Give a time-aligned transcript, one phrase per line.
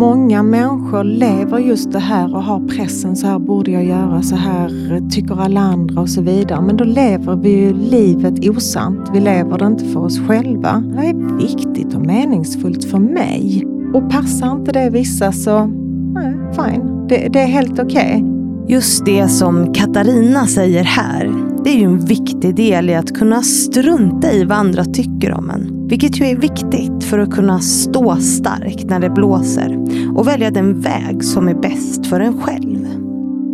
[0.00, 4.36] många människor lever just det här och har pressen, så här borde jag göra, så
[4.36, 6.60] här tycker alla andra och så vidare.
[6.60, 9.10] Men då lever vi ju livet osant.
[9.12, 10.82] Vi lever det inte för oss själva.
[10.86, 13.66] Vad är viktigt och meningsfullt för mig?
[13.94, 15.66] Och passar inte det vissa så,
[16.14, 17.06] nej, fine.
[17.08, 18.24] Det, det är helt okej.
[18.24, 18.74] Okay.
[18.74, 21.26] Just det som Katarina säger här,
[21.64, 25.50] det är ju en viktig del i att kunna strunta i vad andra tycker om
[25.50, 25.88] en.
[25.88, 29.78] Vilket ju är viktigt för att kunna stå stark när det blåser
[30.16, 32.86] och välja den väg som är bäst för en själv.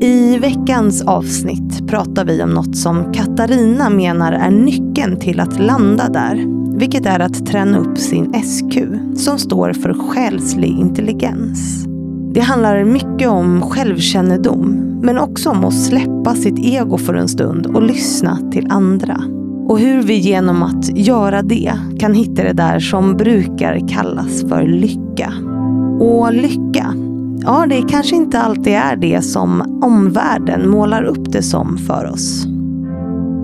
[0.00, 6.08] I veckans avsnitt pratar vi om något som Katarina menar är nyckeln till att landa
[6.08, 6.44] där.
[6.78, 8.78] Vilket är att träna upp sin SQ,
[9.16, 11.86] som står för själslig intelligens.
[12.34, 17.66] Det handlar mycket om självkännedom, men också om att släppa sitt ego för en stund
[17.66, 19.22] och lyssna till andra.
[19.68, 24.62] Och hur vi genom att göra det kan hitta det där som brukar kallas för
[24.62, 25.32] lycka.
[26.00, 26.94] Och lycka,
[27.40, 32.55] ja det kanske inte alltid är det som omvärlden målar upp det som för oss.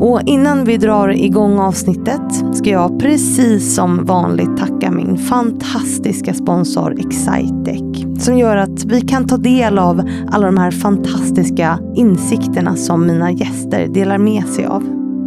[0.03, 7.01] Och innan vi drar igång avsnittet ska jag precis som vanligt tacka min fantastiska sponsor
[7.01, 13.07] Excitec som gör att vi kan ta del av alla de här fantastiska insikterna som
[13.07, 14.83] mina gäster delar med sig av.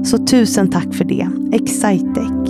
[0.05, 2.49] Så tusen tack för det, Excitec.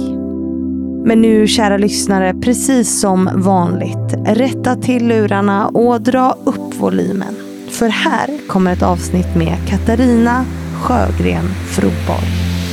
[1.06, 7.36] Men nu kära lyssnare, precis som vanligt, rätta till lurarna och dra upp volymen.
[7.70, 10.46] För här kommer ett avsnitt med Katarina
[10.86, 12.65] Sjögren Froborg.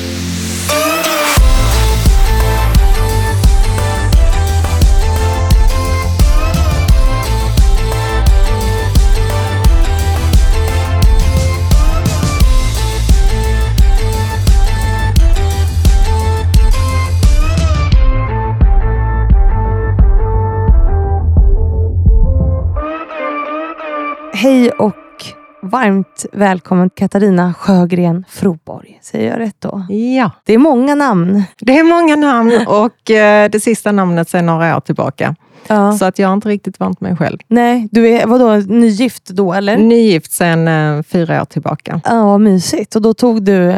[25.62, 28.98] Varmt välkommen Katarina Sjögren Froborg.
[29.02, 29.86] Säger jag rätt då?
[29.88, 30.30] Ja.
[30.44, 31.42] Det är många namn.
[31.58, 35.36] Det är många namn och eh, det sista namnet sedan några år tillbaka.
[35.66, 35.92] Ja.
[35.92, 37.38] Så att jag har inte riktigt vant mig själv.
[37.48, 39.76] Nej, du är vadå, nygift då eller?
[39.76, 42.00] Nygift sedan eh, fyra år tillbaka.
[42.04, 42.96] Ja, vad mysigt.
[42.96, 43.74] Och då tog du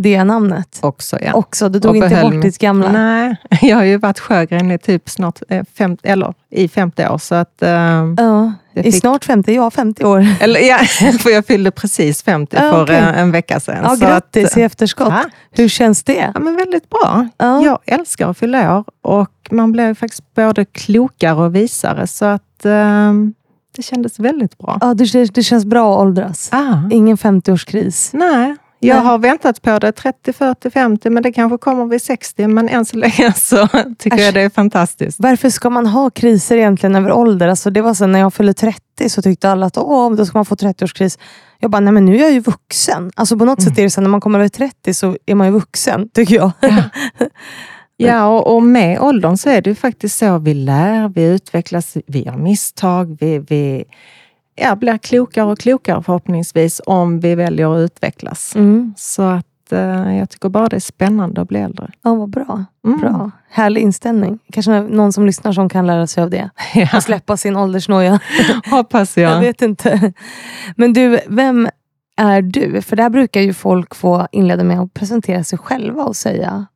[0.00, 0.78] det namnet?
[0.82, 1.32] Också, ja.
[1.32, 2.92] Också, du tog inte bort ditt gamla?
[2.92, 7.18] Nej, jag har ju varit Sjögren i typ snart eh, fem, eller i 50 år.
[7.18, 9.00] Så att, uh, ja, i fick...
[9.00, 10.26] snart 50, jag 50 år.
[10.40, 10.78] Eller, ja,
[11.18, 12.96] för jag fyllde precis 50 ja, för okay.
[12.96, 13.78] en, en, vecka sedan.
[13.82, 15.08] Ja, så grattis att, i efterskott.
[15.08, 15.24] Ja.
[15.50, 16.30] Hur känns det?
[16.34, 17.28] Ja, men väldigt bra.
[17.38, 17.62] Ja.
[17.64, 22.06] Jag älskar att fylla år och man blir faktiskt både klokare och visare.
[22.06, 23.12] Så att uh,
[23.76, 24.78] det kändes väldigt bra.
[24.80, 26.48] Ja, det, det känns bra att åldras.
[26.52, 26.74] Ah.
[26.90, 28.10] Ingen 50-årskris.
[28.12, 28.56] Nej.
[28.80, 29.04] Jag Nej.
[29.04, 32.48] har väntat på det 30, 40, 50 men det kanske kommer vid 60.
[32.48, 33.68] Men än så länge så
[33.98, 34.22] tycker Äsch.
[34.22, 35.18] jag det är fantastiskt.
[35.20, 37.48] Varför ska man ha kriser egentligen över ålder?
[37.48, 40.38] Alltså det var så när jag fyllde 30 så tyckte alla att Åh, då ska
[40.38, 41.18] man få 30-årskris.
[41.58, 43.10] Jag bara, nej men nu är jag ju vuxen.
[43.16, 43.70] Alltså på något mm.
[43.70, 46.34] sätt är det så när man kommer över 30 så är man ju vuxen, tycker
[46.34, 46.50] jag.
[46.60, 46.82] Ja.
[48.00, 51.96] Ja, och, och, med åldern så är det ju faktiskt så vi lär, vi utvecklas,
[52.06, 53.84] vi gör misstag, vi, vi
[54.60, 58.56] ja, blir klokare och klokare förhoppningsvis om vi väljer att utvecklas.
[58.56, 58.94] Mm.
[58.96, 61.90] Så att eh, jag tycker bara det är spännande att bli äldre.
[62.02, 62.64] Ja, vad bra.
[62.86, 63.00] Mm.
[63.00, 63.30] bra.
[63.50, 64.38] Härlig inställning.
[64.52, 66.50] Kanske någon som lyssnar som kan lära sig av det.
[66.74, 66.88] Ja.
[66.96, 68.20] Och släppa sin åldersnoja.
[68.70, 69.32] Hoppas jag.
[69.32, 70.12] jag vet inte.
[70.76, 71.68] Men du, vem
[72.16, 72.82] är du?
[72.82, 76.66] För där brukar ju folk få inleda med att presentera sig själva och säga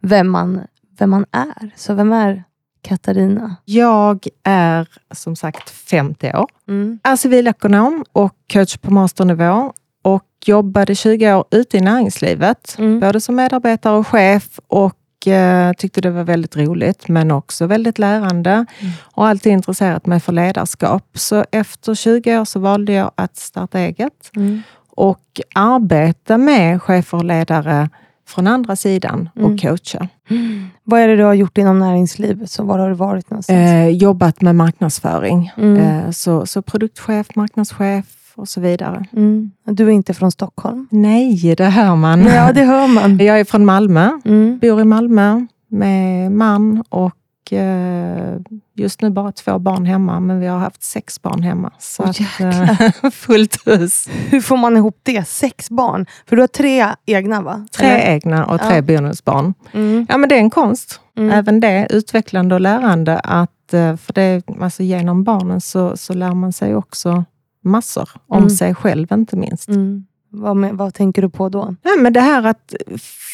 [0.00, 0.60] vem man,
[0.98, 1.70] vem man är.
[1.76, 2.44] Så vem är
[2.82, 3.56] Katarina?
[3.64, 6.46] Jag är som sagt 50 år.
[6.68, 6.98] Mm.
[7.02, 9.72] Är civilekonom och coach på masternivå
[10.02, 12.76] och jobbade 20 år ute i näringslivet.
[12.78, 13.00] Mm.
[13.00, 17.98] Både som medarbetare och chef och eh, tyckte det var väldigt roligt men också väldigt
[17.98, 18.50] lärande.
[18.50, 18.92] Mm.
[19.00, 21.04] Och alltid intresserat mig för ledarskap.
[21.14, 24.62] Så efter 20 år så valde jag att starta eget mm.
[24.90, 27.88] och arbeta med chefer och ledare
[28.28, 29.58] från andra sidan och mm.
[29.58, 30.08] coacha.
[30.30, 30.66] Mm.
[30.84, 32.50] Vad är det du har gjort inom näringslivet?
[32.50, 33.58] Så var har du varit någonstans?
[33.58, 35.52] Eh, jobbat med marknadsföring.
[35.56, 35.76] Mm.
[35.76, 38.04] Eh, så, så produktchef, marknadschef
[38.34, 39.04] och så vidare.
[39.12, 39.50] Mm.
[39.64, 40.88] Du är inte från Stockholm?
[40.90, 42.24] Nej, det hör man.
[42.24, 43.18] Ja, det hör man.
[43.26, 44.10] Jag är från Malmö.
[44.24, 44.58] Mm.
[44.58, 47.12] Bor i Malmö med man och
[47.52, 48.36] Eh,
[48.74, 51.72] just nu bara två barn hemma, men vi har haft sex barn hemma.
[51.78, 54.08] Så oh, att, eh, fullt hus.
[54.30, 55.28] Hur får man ihop det?
[55.28, 56.06] Sex barn?
[56.26, 57.66] För du har tre egna va?
[57.72, 58.14] Tre Eller?
[58.14, 58.82] egna och tre ja.
[58.82, 59.54] bonusbarn.
[59.72, 60.06] Mm.
[60.08, 61.00] Ja, men det är en konst.
[61.16, 61.30] Mm.
[61.30, 63.18] Även det, utvecklande och lärande.
[63.18, 67.24] Att, eh, för det, alltså genom barnen så, så lär man sig också
[67.64, 68.08] massor.
[68.26, 68.50] Om mm.
[68.50, 69.68] sig själv inte minst.
[69.68, 70.04] Mm.
[70.30, 71.74] Vad, vad tänker du på då?
[71.82, 72.74] Ja, men det här att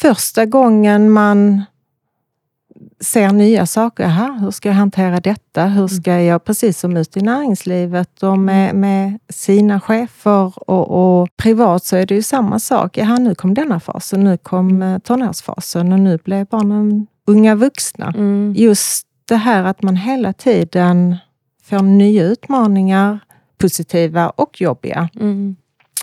[0.01, 1.63] första gången man
[2.99, 4.05] ser nya saker.
[4.05, 5.65] Aha, hur ska jag hantera detta?
[5.65, 6.25] Hur ska mm.
[6.25, 8.79] jag, precis som ute i näringslivet och med, mm.
[8.81, 12.97] med sina chefer och, och, privat så är det ju samma sak.
[12.97, 18.13] Aha, nu kom denna fasen, nu kom eh, tonårsfasen och nu blev barnen unga vuxna.
[18.17, 18.53] Mm.
[18.57, 21.15] Just det här att man hela tiden
[21.63, 23.19] får nya utmaningar,
[23.57, 25.09] positiva och jobbiga.
[25.15, 25.55] Mm.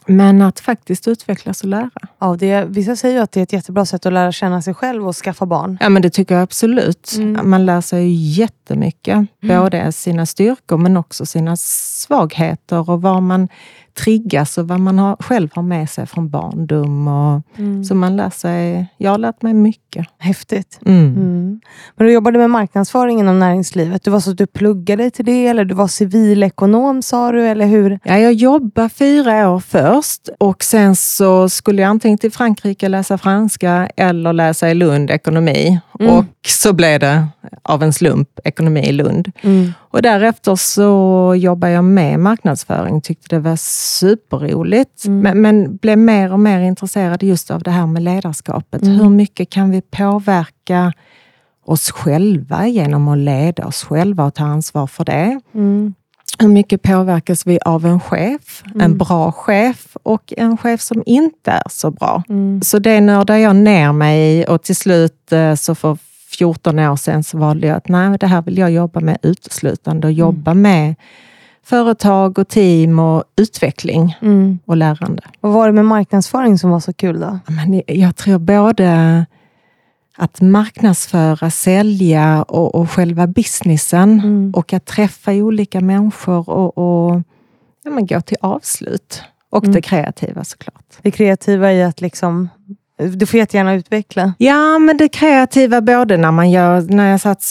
[0.06, 1.90] Men att faktiskt utvecklas och lära.
[2.18, 4.74] Ja, det, vissa säger ju att det är ett jättebra sätt att lära känna sig
[4.74, 5.78] själv och skaffa barn.
[5.80, 7.14] Ja, men det tycker jag absolut.
[7.18, 7.50] Mm.
[7.50, 9.14] Man lär sig jättemycket.
[9.42, 9.60] Mm.
[9.60, 13.48] Både sina styrkor men också sina svagheter och var man
[13.94, 17.08] triggas och vad man har, själv har med sig från barndom.
[17.08, 17.84] Och, mm.
[17.84, 20.06] Så man lär sig, jag har lärt mig mycket.
[20.18, 20.78] Häftigt.
[20.86, 21.06] Mm.
[21.06, 21.60] Mm.
[21.96, 24.04] Men du jobbade med marknadsföring inom näringslivet.
[24.04, 27.66] Du var så att du pluggade till det eller du var civilekonom sa du, eller
[27.66, 27.98] hur?
[28.04, 33.18] Ja, jag jobbade fyra år först och sen så skulle jag antingen till Frankrike läsa
[33.18, 35.80] franska eller läsa i Lund ekonomi.
[36.00, 36.14] Mm.
[36.14, 37.26] Och så blev det
[37.62, 39.32] av en slump ekonomi i Lund.
[39.42, 39.72] Mm.
[39.78, 45.04] Och därefter så jobbade jag med marknadsföring, tyckte det var superroligt.
[45.04, 45.20] Mm.
[45.20, 48.82] Men, men, blev mer och mer intresserad just av det här med ledarskapet.
[48.82, 49.00] Mm.
[49.00, 50.92] Hur mycket kan vi påverka
[51.64, 55.40] oss själva genom att leda oss själva och ta ansvar för det?
[55.54, 55.94] Mm.
[56.38, 58.98] Hur mycket påverkas vi av en chef, en mm.
[58.98, 62.22] bra chef och en chef som inte är så bra?
[62.28, 62.62] Mm.
[62.62, 65.98] Så det nördar jag ner mig i och till slut eh, så för
[66.38, 70.06] 14 år sedan så valde jag att nej, det här vill jag jobba med uteslutande
[70.06, 70.18] och mm.
[70.18, 70.94] jobba med
[71.64, 74.58] företag och team och utveckling mm.
[74.64, 75.22] och lärande.
[75.40, 77.38] Vad var det med marknadsföring som var så kul då?
[77.46, 79.26] Men jag tror både
[80.16, 84.52] att marknadsföra, sälja och, och själva businessen mm.
[84.54, 87.22] och att träffa olika människor och, och
[87.84, 89.22] ja, men gå till avslut.
[89.50, 89.74] Och mm.
[89.74, 90.98] det kreativa såklart.
[91.02, 92.48] Det kreativa i att liksom
[92.98, 94.34] du får jättegärna utveckla.
[94.38, 97.42] Ja, men det kreativa både när man gör, när jag satt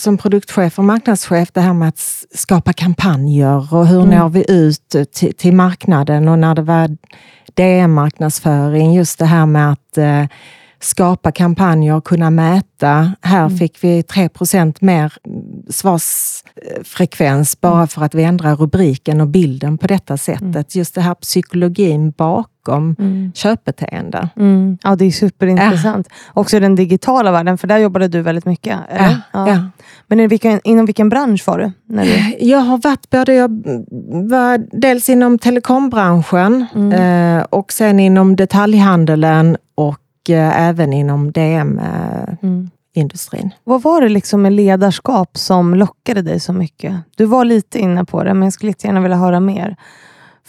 [0.00, 4.18] som produktchef och marknadschef, det här med att skapa kampanjer och hur mm.
[4.18, 6.96] når vi ut till, till marknaden och när det var
[7.54, 10.24] DM-marknadsföring, just det här med att eh,
[10.80, 13.12] skapa kampanjer och kunna mäta.
[13.22, 13.58] Här mm.
[13.58, 15.12] fick vi 3% mer
[15.68, 20.42] svarsfrekvens bara för att vi ändrar rubriken och bilden på detta sättet.
[20.42, 20.64] Mm.
[20.68, 22.10] Just det här psykologin
[22.64, 23.32] bakom mm.
[23.34, 24.28] köpbeteende.
[24.36, 24.78] Mm.
[24.82, 26.06] Ja, det är superintressant.
[26.10, 26.40] Ja.
[26.40, 28.78] Också den digitala världen, för där jobbade du väldigt mycket.
[28.98, 29.16] Ja.
[29.32, 29.64] ja.
[30.06, 32.46] Men vilken, inom vilken bransch var du, när du?
[32.46, 33.48] Jag har varit både, jag
[34.30, 37.38] var dels inom telekombranschen mm.
[37.38, 43.42] eh, och sen inom detaljhandeln och Eh, även inom DM-industrin.
[43.42, 43.52] Mm.
[43.64, 46.96] Vad var det liksom med ledarskap som lockade dig så mycket?
[47.16, 49.76] Du var lite inne på det, men jag skulle gärna vilja höra mer.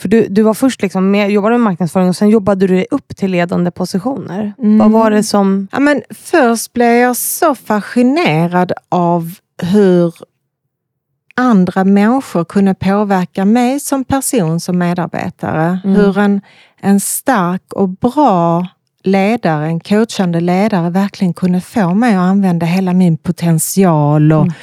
[0.01, 2.86] För du, du var först liksom med, jobbade med marknadsföring och sen jobbade du dig
[2.92, 4.53] upp till ledande positioner.
[4.57, 4.77] Mm.
[4.77, 5.68] Vad var det som...
[5.71, 10.13] Ja, men först blev jag så fascinerad av hur
[11.36, 15.80] andra människor kunde påverka mig som person, som medarbetare.
[15.83, 15.95] Mm.
[15.95, 16.42] Hur en,
[16.80, 18.68] en stark och bra
[19.03, 24.53] ledare, en coachande ledare verkligen kunde få mig att använda hela min potential och, mm.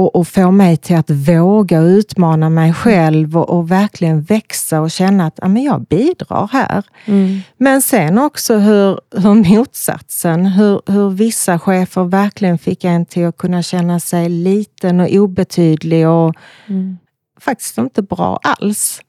[0.00, 4.90] Och, och, få mig till att våga utmana mig själv och, och verkligen växa och
[4.90, 6.84] känna att ja, men jag bidrar här.
[7.04, 7.40] Mm.
[7.56, 13.36] Men sen också hur, hur motsatsen, hur, hur vissa chefer verkligen fick en till att
[13.36, 16.34] kunna känna sig liten och obetydlig och
[16.66, 16.98] mm.
[17.40, 19.00] faktiskt inte bra alls.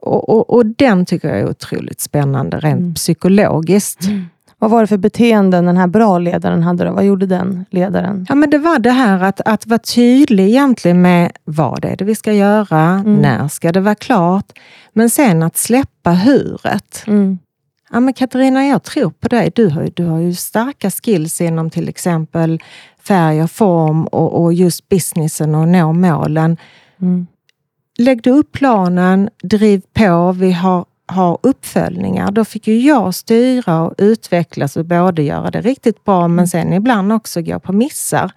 [0.00, 2.94] Och, och, och, den tycker jag är otroligt spännande rent mm.
[2.94, 4.00] psykologiskt.
[4.58, 6.84] Vad var det för beteenden den här bra ledaren hade?
[6.84, 6.92] Då?
[6.92, 8.26] Vad gjorde den ledaren?
[8.28, 11.96] Ja, men det var det här att, att vara tydlig egentligen med vad det är
[11.96, 13.16] det vi ska göra, mm.
[13.16, 14.58] när ska det vara klart,
[14.92, 17.04] men sen att släppa huret.
[17.06, 17.38] Mm.
[17.90, 19.52] Ja, men Katarina, jag tror på dig.
[19.54, 22.62] Du har, du har ju starka skills inom till exempel
[23.02, 26.56] färg och form och, och just businessen och nå målen.
[27.00, 27.26] Mm
[27.98, 32.30] lägg du upp planen, driv på, vi har, har uppföljningar.
[32.30, 36.46] Då fick ju jag styra och utvecklas och både göra det riktigt bra men mm.
[36.46, 38.32] sen ibland också gå på missar.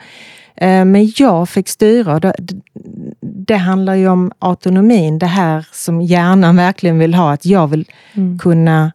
[0.56, 2.20] Eh, men jag fick styra.
[2.20, 2.34] Det,
[3.22, 7.34] det handlar ju om autonomin, det här som hjärnan verkligen vill ha.
[7.34, 8.40] Att jag vill mm.
[8.40, 8.92] kunna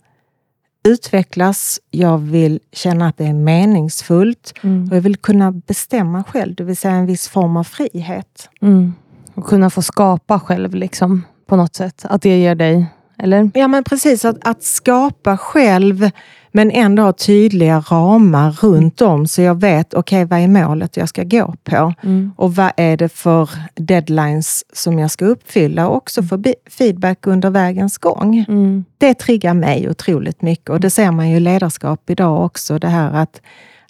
[0.87, 4.89] utvecklas, jag vill känna att det är meningsfullt mm.
[4.91, 8.49] och jag vill kunna bestämma själv, det vill säga en viss form av frihet.
[8.63, 8.95] Mm.
[9.35, 12.05] Och kunna få skapa själv liksom, på något sätt.
[12.09, 12.87] Att det ger dig,
[13.19, 13.51] eller?
[13.55, 14.25] Ja, men precis.
[14.25, 16.11] Att, att skapa själv,
[16.53, 20.97] men ändå ha tydliga ramar runt om så jag vet, okej, okay, vad är målet
[20.97, 21.95] jag ska gå på?
[22.03, 22.33] Mm.
[22.37, 25.89] Och vad är det för deadlines som jag ska uppfylla?
[25.89, 28.45] Och också få feedback under vägens gång.
[28.49, 28.85] Mm.
[28.99, 32.79] Det triggar mig otroligt mycket och det ser man ju i ledarskap idag också.
[32.79, 33.41] Det här att,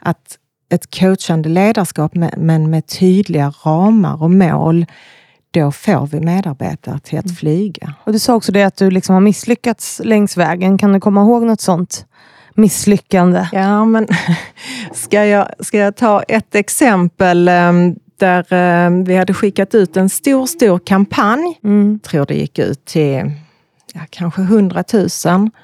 [0.01, 4.87] att ett coachande ledarskap men med tydliga ramar och mål,
[5.61, 7.37] då får vi medarbetare till att mm.
[7.37, 7.95] flyga.
[8.05, 10.79] Och Du sa också det att du liksom har misslyckats längs vägen.
[10.79, 12.07] Kan du komma ihåg något sånt
[12.55, 13.49] misslyckande?
[13.53, 14.07] Ja, men
[14.95, 20.09] ska jag, ska jag ta ett exempel ehm, där ehm, vi hade skickat ut en
[20.09, 21.59] stor, stor kampanj.
[21.65, 21.93] Mm.
[21.93, 23.31] Jag tror det gick ut till
[23.95, 25.09] ja, kanske 100 000.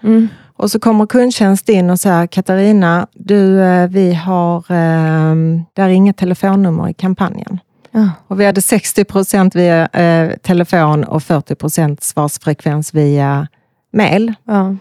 [0.03, 0.29] Mm.
[0.57, 5.89] Och så kommer kundtjänst in och säger Katarina, du, eh, vi har, ehm, det är
[5.89, 7.59] inget telefonnummer i kampanjen.
[7.93, 8.11] Ja.
[8.27, 13.49] Och vi hade 60 procent via eh, telefon och 40 procent svarsfrekvens via
[13.93, 14.35] mail.
[14.45, 14.77] Ja.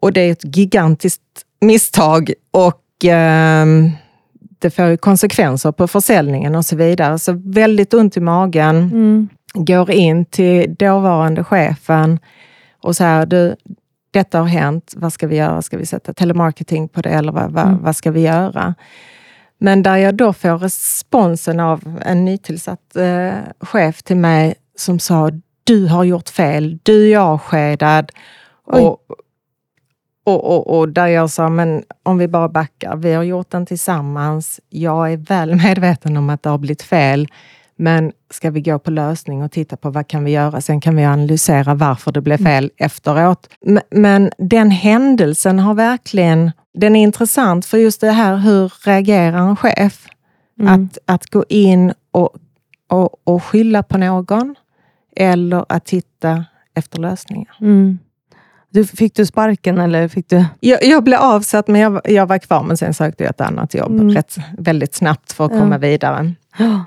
[0.00, 1.22] Och det är ett gigantiskt
[1.60, 3.66] misstag och eh,
[4.58, 7.18] det får konsekvenser på försäljningen och så vidare.
[7.18, 8.76] Så väldigt ont i magen.
[8.76, 9.28] Mm.
[9.54, 12.18] Går in till dåvarande chefen
[12.82, 13.56] och säger, du,
[14.10, 15.62] detta har hänt, vad ska vi göra?
[15.62, 17.82] Ska vi sätta telemarketing på det eller vad, vad, mm.
[17.82, 18.74] vad ska vi göra?
[19.58, 25.30] Men där jag då får responsen av en nytillsatt eh, chef till mig som sa,
[25.64, 28.12] du har gjort fel, du är avskedad.
[28.64, 29.00] Och,
[30.24, 33.66] och, och, och, där jag sa, men om vi bara backar, vi har gjort den
[33.66, 34.60] tillsammans.
[34.68, 37.28] Jag är väl medveten om att det har blivit fel.
[37.76, 40.60] Men ska vi gå på lösning och titta på vad kan vi göra?
[40.60, 42.50] Sen kan vi analysera varför det blev mm.
[42.50, 42.70] fel mm.
[42.76, 43.48] efteråt.
[43.90, 49.56] Men den händelsen har verkligen, den är intressant för just det här, hur reagerar en
[49.56, 50.06] chef?
[50.60, 50.74] Mm.
[50.74, 52.36] Att, att gå in och,
[52.88, 54.54] och, och skylla på någon
[55.16, 56.44] eller att titta
[56.74, 57.56] efter lösningar.
[57.60, 57.98] Mm.
[58.70, 60.44] Du, fick du sparken eller fick du?
[60.60, 62.62] Jag, jag blev avsatt, men jag, jag, var kvar.
[62.62, 64.10] Men sen sökte jag ett annat jobb mm.
[64.10, 65.60] rätt, väldigt snabbt för att ja.
[65.60, 66.34] komma vidare.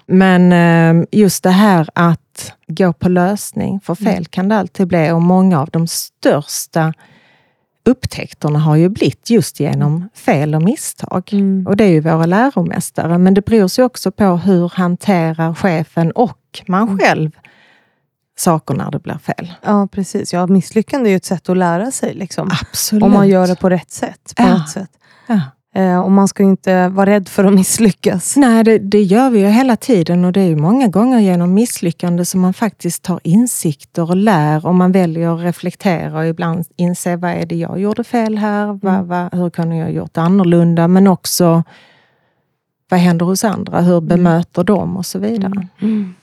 [0.06, 4.26] Men eh, just det här att gå på lösning, för fel mm.
[4.26, 5.12] kan det alltid bli.
[5.12, 6.94] Och många av de största
[7.84, 11.34] upptäckterna har ju blivit just genom fel och misstag.
[11.34, 11.68] Mm.
[11.68, 13.18] Och det är ju våra läromästare.
[13.18, 17.00] Men det beror sig också på hur hanterar chefen och man mm.
[17.00, 17.32] själv
[18.38, 19.54] saker när det blir fel.
[19.64, 20.34] Ja, precis.
[20.34, 22.14] Ja, misslyckande är ju ett sätt att lära sig.
[22.14, 22.50] Liksom.
[22.62, 23.04] Absolut.
[23.04, 24.34] Om man gör det på rätt sätt.
[24.38, 24.66] På ja.
[24.74, 24.92] sätt.
[25.28, 25.42] Ja.
[25.76, 28.38] Eh, och man ska inte vara rädd för att misslyckas.
[28.38, 31.54] Nej, det, det, gör vi ju hela tiden och det är ju många gånger genom
[31.54, 36.66] misslyckande som man faktiskt tar insikter och lär och man väljer att reflektera och ibland
[36.76, 38.64] inse vad är det jag gjorde fel här?
[38.64, 38.80] Mm.
[38.82, 40.88] Vad, vad, hur kunde jag gjort annorlunda?
[40.88, 41.64] Men också
[42.90, 43.82] vad händer hos andra?
[43.82, 44.08] Hur mm.
[44.08, 44.66] bemöter mm.
[44.66, 45.52] de och så vidare.
[45.52, 45.68] Mm.
[45.82, 46.14] mm.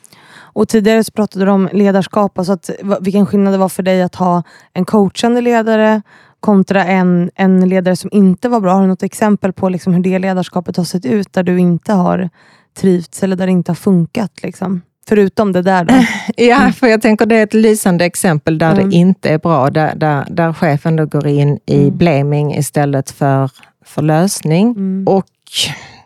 [0.59, 4.03] Och Tidigare så pratade du om ledarskap, alltså att, vilken skillnad det var för dig
[4.03, 6.03] att ha en coachande ledare
[6.41, 8.73] kontra en, en ledare som inte var bra.
[8.73, 11.93] Har du något exempel på liksom hur det ledarskapet har sett ut där du inte
[11.93, 12.31] har
[12.77, 14.43] trivts eller där det inte har funkat?
[14.43, 14.81] Liksom?
[15.09, 15.95] Förutom det där då?
[16.37, 18.91] Ja, för jag tänker det är ett lysande exempel där mm.
[18.91, 19.71] det inte är bra.
[19.71, 21.97] Där, där, där chefen då går in i mm.
[21.97, 23.51] blaming istället för,
[23.85, 24.71] för lösning.
[24.71, 25.09] Mm.
[25.09, 25.27] Och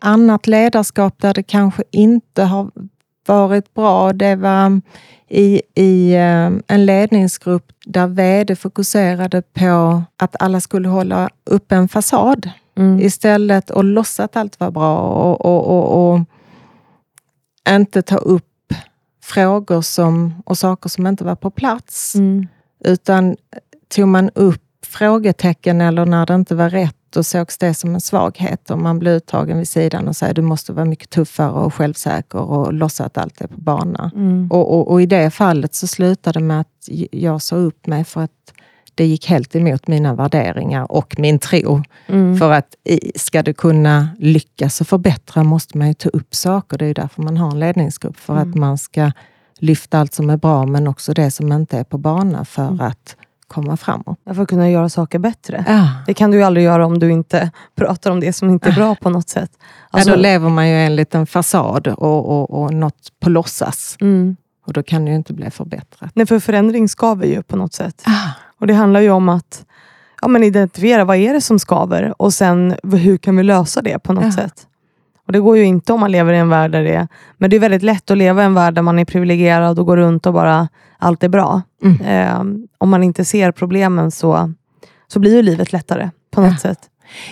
[0.01, 2.71] annat ledarskap där det kanske inte har
[3.27, 4.13] varit bra.
[4.13, 4.81] Det var
[5.33, 11.89] i, i eh, en ledningsgrupp där VD fokuserade på att alla skulle hålla upp en
[11.89, 13.01] fasad mm.
[13.01, 16.21] istället och låtsas att allt var bra och, och, och, och,
[17.69, 18.75] inte ta upp
[19.23, 22.15] frågor som, och saker som inte var på plats.
[22.15, 22.47] Mm.
[22.85, 23.37] Utan
[23.89, 28.01] tog man upp frågetecken eller när det inte var rätt då sågs det som en
[28.01, 31.75] svaghet och man blev uttagen vid sidan och sa du måste vara mycket tuffare och
[31.75, 34.11] självsäker och låtsas att allt är på bana.
[34.15, 34.49] Mm.
[34.51, 38.05] Och, och, och, i det fallet så slutade det med att jag sa upp mig
[38.05, 38.53] för att
[38.95, 41.83] det gick helt emot mina värderingar och min tro.
[42.07, 42.39] Mm.
[42.39, 42.75] För att
[43.15, 46.79] ska du kunna lyckas och förbättra måste man ju ta upp saker.
[46.79, 48.17] Det är därför man har en ledningsgrupp.
[48.17, 48.51] För mm.
[48.51, 49.13] att man ska
[49.59, 52.81] lyfta allt som är bra men också det som inte är på bana för mm.
[52.81, 53.17] att
[53.53, 54.19] komma framåt.
[54.35, 55.65] För att kunna göra saker bättre.
[55.69, 55.89] Ja.
[56.07, 58.75] Det kan du ju aldrig göra om du inte pratar om det som inte är
[58.75, 59.51] bra på något sätt.
[59.91, 63.97] Alltså, ja, då lever man ju enligt en fasad och, och, och något på låtsas.
[64.01, 64.37] Mm.
[64.67, 66.11] Och då kan det ju inte bli förbättrat.
[66.15, 68.03] Nej, för förändring skaver ju på något sätt.
[68.07, 68.31] Ah.
[68.61, 69.65] Och det handlar ju om att
[70.23, 73.99] ja, men identifiera vad är det som skaver och sen hur kan vi lösa det
[73.99, 74.33] på något ja.
[74.33, 74.67] sätt.
[75.33, 77.09] Och Det går ju inte om man lever i en värld där det är...
[77.39, 79.87] Men det är väldigt lätt att leva i en värld där man är privilegierad och
[79.87, 81.63] går runt och bara allt är bra.
[81.83, 82.01] Mm.
[82.01, 84.53] Eh, om man inte ser problemen så,
[85.09, 86.59] så blir ju livet lättare på något ja.
[86.59, 86.79] sätt.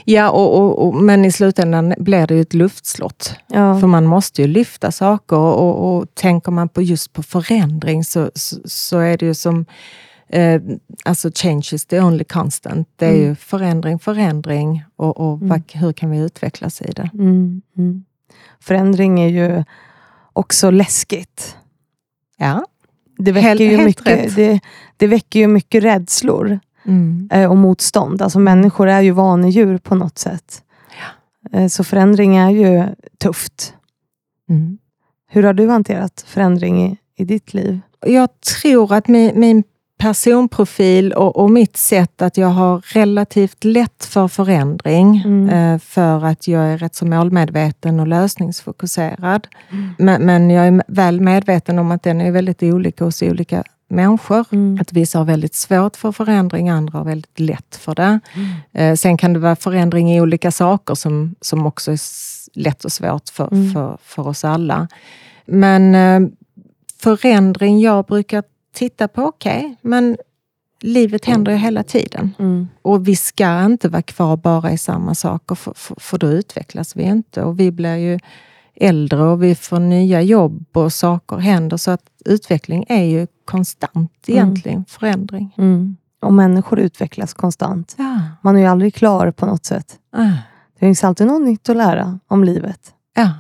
[0.05, 3.35] Ja, och, och, och, men i slutändan blir det ju ett luftslott.
[3.47, 3.81] Ja.
[3.81, 8.31] För man måste ju lyfta saker och, och, tänker man på just på förändring så,
[8.35, 9.67] så, så är det ju som
[10.33, 10.63] eh,
[11.05, 12.89] alltså change is the only constant.
[12.97, 13.23] Det är mm.
[13.23, 15.49] ju förändring, förändring och, och mm.
[15.49, 17.11] vad, hur kan vi utvecklas i det?
[17.15, 17.63] Mm.
[17.77, 18.05] mm.
[18.61, 19.65] Förändring är ju
[20.33, 21.57] också läskigt.
[22.39, 22.67] Ja.
[23.19, 24.61] Det väcker, ju mycket, det,
[24.97, 27.29] det, väcker ju mycket rädslor mm.
[27.33, 28.23] eh, och motstånd.
[28.23, 30.63] Alltså människor är ju vanedjur på något sätt.
[31.53, 32.85] Eh, så förändring är ju
[33.19, 33.75] tufft.
[34.49, 34.79] Mm.
[35.29, 37.81] Hur har du hanterat förändring i, i ditt liv?
[38.07, 39.65] Jag tror att min, min
[40.01, 45.23] personprofil och, och, mitt sätt att jag har relativt lätt för förändring.
[45.25, 45.49] Mm.
[45.49, 49.49] Eh, för att jag är rätt så målmedveten och lösningsfokuserad.
[49.71, 49.95] Mm.
[49.99, 54.45] Men, men, jag är väl medveten om att den är väldigt olika hos olika människor.
[54.53, 54.79] Mm.
[54.81, 58.21] Att vissa har väldigt svårt för förändring, andra har väldigt lätt för det.
[58.35, 58.49] Mm.
[58.73, 61.99] Eh, sen kan det vara förändring i olika saker som, som också är
[62.55, 63.73] lätt och svårt för, mm.
[63.73, 64.89] för, för oss alla.
[65.47, 66.31] Men eh,
[67.03, 68.43] förändring, jag brukar
[68.73, 70.17] titta på, okej, okay, men
[70.81, 72.35] livet händer ju hela tiden.
[72.39, 72.69] Mm.
[72.83, 76.97] Och vi ska inte vara kvar bara i samma saker, för, för, för då utvecklas
[76.97, 77.43] vi inte.
[77.43, 78.19] Och vi blir ju
[78.75, 81.77] äldre och vi får nya jobb och saker händer.
[81.77, 84.39] Så att utveckling är ju konstant mm.
[84.39, 84.85] egentligen, mm.
[84.85, 85.55] förändring.
[85.59, 85.97] Mm.
[86.23, 87.95] Och människor utvecklas konstant.
[87.99, 88.21] Ja.
[88.43, 89.99] Man är ju aldrig klar på något sätt.
[90.17, 90.35] Äh.
[90.75, 92.95] Det finns alltid något nytt att lära om livet.
[93.17, 93.31] Ja.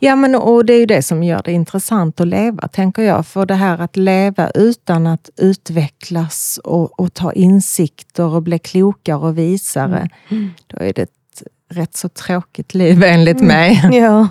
[0.00, 3.26] Ja, men och det är ju det som gör det intressant att leva, tänker jag.
[3.26, 9.16] För det här att leva utan att utvecklas och, och ta insikter och bli klokare
[9.16, 10.50] och visare, mm.
[10.66, 13.48] då är det ett rätt så tråkigt liv enligt mm.
[13.48, 13.90] mig.
[13.98, 14.28] Ja.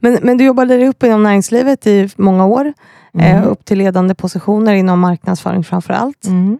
[0.00, 2.72] Men, men du jobbade dig upp inom näringslivet i många år.
[3.14, 3.36] Mm.
[3.36, 6.26] Eh, upp till ledande positioner inom marknadsföring framför allt.
[6.26, 6.58] Mm.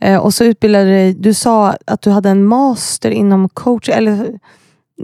[0.00, 4.38] Eh, och så utbildade dig, du sa att du hade en master inom coach, eller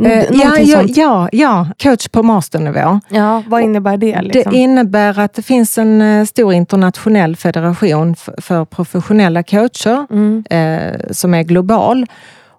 [0.04, 3.00] Eh, ja, ja, ja, ja, coach på masternivå.
[3.08, 4.22] Ja, vad innebär det?
[4.22, 4.52] Liksom?
[4.52, 10.44] Det innebär att det finns en eh, stor internationell federation för, professionella coacher mm.
[10.50, 12.06] eh, som är global.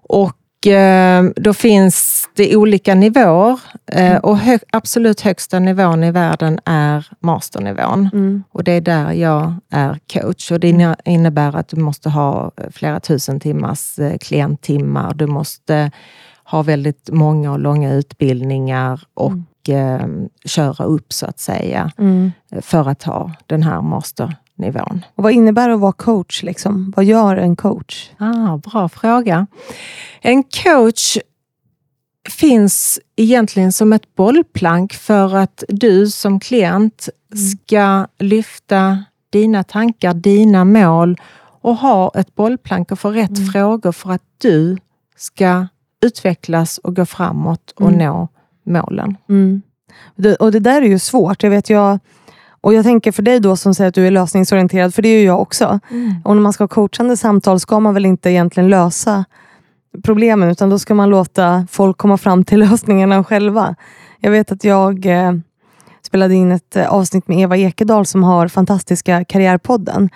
[0.08, 3.60] Och eh, då finns det olika nivåer
[3.92, 4.20] eh, mm.
[4.20, 8.10] och hö absolut högsta nivån i världen är masternivån.
[8.12, 8.44] Mm.
[8.52, 10.52] Och det är där jag är coach.
[10.52, 15.14] Och det innebär att du måste ha flera tusen timmars klienttimmar.
[15.14, 15.90] Du måste
[16.52, 19.32] har väldigt många och långa utbildningar och
[19.68, 20.24] mm.
[20.24, 22.32] eh, köra upp så att säga mm.
[22.60, 25.04] för att ha den här masternivån.
[25.14, 26.42] Och vad innebär det att vara coach?
[26.42, 26.92] Liksom?
[26.96, 28.10] Vad gör en coach?
[28.18, 29.46] Ah, bra fråga.
[30.20, 31.18] En coach
[32.30, 37.44] finns egentligen som ett bollplank för att du som klient mm.
[37.44, 43.50] ska lyfta dina tankar, dina mål och ha ett bollplank och få rätt mm.
[43.52, 44.76] frågor för att du
[45.16, 45.66] ska
[46.02, 47.98] utvecklas och gå framåt och mm.
[47.98, 48.28] nå
[48.64, 49.16] målen.
[49.28, 49.62] Mm.
[50.16, 51.42] Det, och det där är ju svårt.
[51.42, 51.98] Jag vet jag,
[52.60, 55.18] och jag tänker för dig då som säger att du är lösningsorienterad, för det är
[55.18, 55.80] ju jag också.
[55.90, 56.14] Mm.
[56.24, 59.24] Och när man ska ha coachande samtal ska man väl inte egentligen lösa
[60.04, 63.74] problemen, utan då ska man låta folk komma fram till lösningarna själva.
[64.20, 65.32] Jag vet att jag eh,
[66.02, 70.10] spelade in ett eh, avsnitt med Eva Ekedal som har fantastiska Karriärpodden.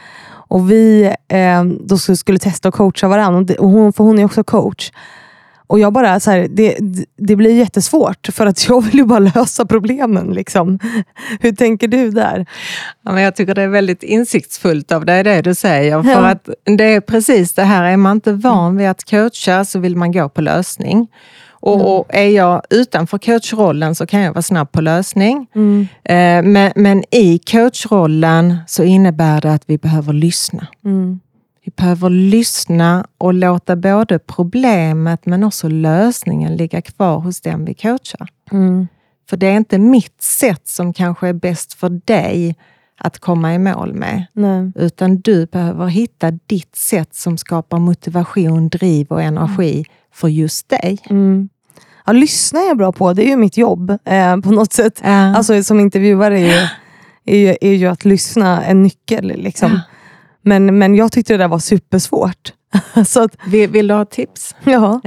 [0.49, 4.45] Och Vi eh, då skulle testa att coacha varandra, och hon, för hon är också
[4.45, 4.93] coach.
[5.67, 6.77] Och jag bara, så här, det,
[7.17, 10.27] det blir jättesvårt för att jag vill ju bara lösa problemen.
[10.27, 10.79] Liksom.
[11.41, 12.47] Hur tänker du där?
[13.05, 16.03] Ja, men jag tycker det är väldigt insiktsfullt av dig det du säger.
[16.03, 19.79] För att det är precis det här, är man inte van vid att coacha så
[19.79, 21.09] vill man gå på lösning.
[21.61, 21.87] Och, mm.
[21.87, 25.47] och, är jag utanför coachrollen så kan jag vara snabb på lösning.
[25.55, 25.89] Mm.
[26.05, 30.67] Eh, men, men, i coachrollen så innebär det att vi behöver lyssna.
[30.85, 31.21] Mm.
[31.67, 37.75] Vi behöver lyssna och låta både problemet men också lösningen ligga kvar hos den vi
[37.75, 38.29] coachar.
[38.53, 38.87] Mm.
[39.31, 42.57] För det är inte mitt sätt som kanske är bäst för dig
[42.99, 44.27] att komma i mål med.
[44.33, 44.73] Nej.
[44.75, 49.85] Utan du behöver hitta ditt sätt som skapar motivation, driv och energi mm.
[50.13, 50.99] för just dig.
[51.11, 51.49] Mm.
[52.05, 53.13] Ja, lyssna är jag bra på.
[53.13, 55.01] Det är ju mitt jobb eh, på något sätt.
[55.05, 55.37] Äh.
[55.37, 56.69] Alltså, som intervjuare är ju,
[57.25, 59.27] är, ju, är ju att lyssna en nyckel.
[59.27, 59.73] Liksom.
[59.73, 59.81] Äh.
[60.47, 62.53] Men, men jag tyckte det där var supersvårt.
[63.07, 64.55] Så vill, vill, du ha tips?
[64.65, 65.01] Ja.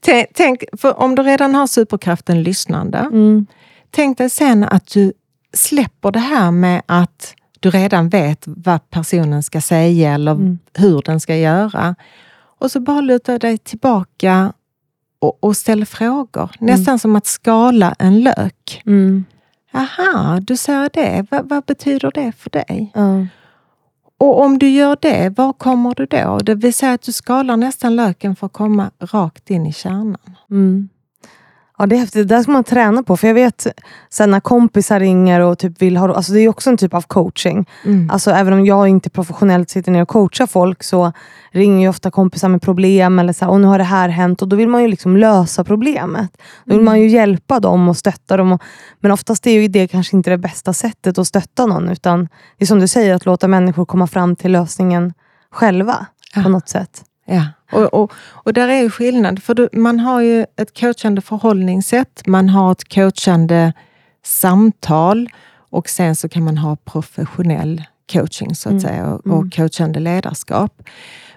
[0.34, 3.46] tänk, för om du redan har superkraften lyssnande, mm.
[3.90, 5.12] tänk dig sen att du
[5.52, 10.58] släpper det här med att du redan vet vad personen ska säga eller mm.
[10.74, 11.94] hur den ska göra.
[12.58, 14.52] Och så bara lutar dig tillbaka
[15.18, 16.50] och, och ställer frågor.
[16.60, 16.74] Mm.
[16.74, 18.82] Nästan som att skala en lök.
[18.86, 19.24] Mm.
[19.72, 21.26] Aha, du säger det.
[21.30, 22.92] Va, vad betyder det för dig?
[22.94, 23.28] Mm.
[24.20, 26.38] Och om du gör det, var kommer du då?
[26.38, 30.36] Det vill säga att du skalar nästan löken för att komma rakt in i kärnan.
[30.50, 30.88] Mm.
[31.80, 32.28] Ja, det är häftigt.
[32.28, 33.16] Det där ska man träna på.
[33.16, 33.66] För jag vet
[34.10, 36.14] sen när kompisar ringer och typ vill ha...
[36.14, 37.68] Alltså det är också en typ av coaching.
[37.84, 38.10] Mm.
[38.10, 41.12] Alltså även om jag inte professionellt sitter ner och coachar folk så
[41.50, 44.42] ringer ju ofta kompisar med problem eller så här, och nu har det här hänt
[44.42, 46.30] och då vill man ju liksom lösa problemet.
[46.64, 46.84] Då vill mm.
[46.84, 48.52] man ju hjälpa dem och stötta dem.
[48.52, 48.62] Och,
[49.00, 52.64] men oftast är ju det kanske inte det bästa sättet att stötta någon utan det
[52.64, 55.12] är som du säger, att låta människor komma fram till lösningen
[55.50, 56.42] själva ja.
[56.42, 57.04] på något sätt.
[57.30, 59.42] Ja, och, och, och där är ju skillnad.
[59.42, 63.72] För du, man har ju ett coachande förhållningssätt, man har ett coachande
[64.24, 65.28] samtal
[65.70, 68.80] och sen så kan man ha professionell coaching så att mm.
[68.80, 69.50] säga och, och mm.
[69.50, 70.82] coachande ledarskap.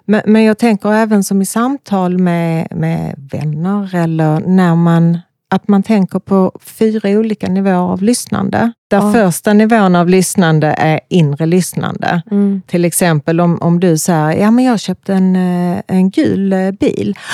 [0.05, 5.19] Men, men, jag tänker även som i samtal med, med vänner eller när man
[5.53, 8.71] att man tänker på fyra olika nivåer av lyssnande.
[8.89, 9.13] Där ja.
[9.13, 12.21] första nivån av lyssnande är inre lyssnande.
[12.31, 12.61] Mm.
[12.67, 16.71] Till exempel om, om du säger, ja men jag köpte en, eh, en gul eh,
[16.71, 17.17] bil.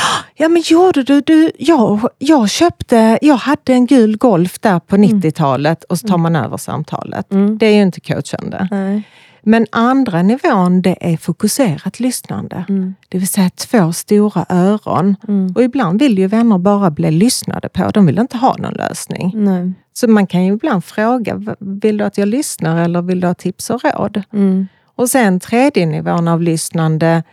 [0.41, 1.21] Ja men gjorde du?
[1.21, 5.86] du jag, jag köpte, jag hade en gul Golf där på 90-talet mm.
[5.89, 7.32] och så tar man över samtalet.
[7.32, 7.58] Mm.
[7.58, 8.67] Det är ju inte coachande.
[8.71, 9.03] Nej.
[9.43, 12.65] Men andra nivån, det är fokuserat lyssnande.
[12.69, 12.95] Mm.
[13.10, 15.15] Det vill säga två stora öron.
[15.28, 15.54] Mm.
[15.56, 17.89] Och ibland vill ju vänner bara bli lyssnade på.
[17.89, 19.32] De vill inte ha någon lösning.
[19.36, 19.73] Nej.
[19.93, 23.34] Så man kan ju ibland fråga, vill du att jag lyssnar eller vill du ha
[23.34, 24.23] tips och råd?
[24.34, 24.67] Mm.
[24.95, 27.23] Och sen tredje nivån av lyssnande,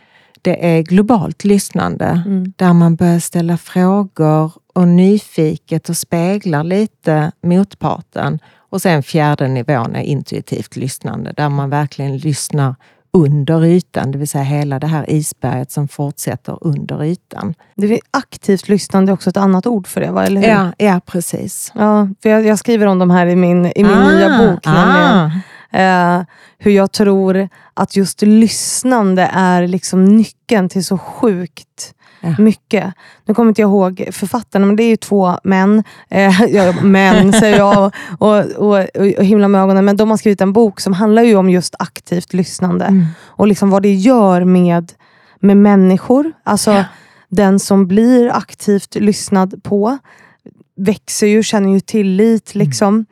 [0.41, 2.23] det är globalt lyssnande.
[2.25, 2.53] Mm.
[2.55, 8.39] Där man börjar ställa frågor och nyfiket och speglar lite motparten.
[8.69, 12.75] Och sen fjärde nivån är intuitivt lyssnande, där man verkligen lyssnar
[13.11, 17.53] under ytan, det vill säga hela det här isberget som fortsätter under ytan.
[17.75, 20.25] Det är aktivt lyssnande är också ett annat ord för det, va?
[20.25, 20.47] eller hur?
[20.47, 21.71] Ja, ja precis.
[21.75, 24.59] Ja, för jag, jag skriver om de här i min, i min ah, nya bok.
[24.63, 25.29] Ah.
[25.71, 26.21] Eh,
[26.57, 32.35] hur jag tror att just lyssnande är liksom nyckeln till så sjukt Ja.
[32.37, 32.93] Mycket.
[33.25, 35.83] Nu kommer inte jag ihåg författarna, men det är ju två män.
[36.09, 39.85] Eh, ja, män säger jag och, och, och, himla med ögonen.
[39.85, 42.85] Men de har skrivit en bok som handlar ju om just aktivt lyssnande.
[42.85, 43.05] Mm.
[43.23, 44.93] Och liksom vad det gör med,
[45.39, 46.33] med människor.
[46.43, 46.83] Alltså ja.
[47.29, 49.97] den som blir aktivt lyssnad på
[50.75, 52.55] växer ju, känner ju tillit.
[52.55, 52.67] Mm.
[52.67, 52.93] Liksom.
[52.93, 53.05] Mm.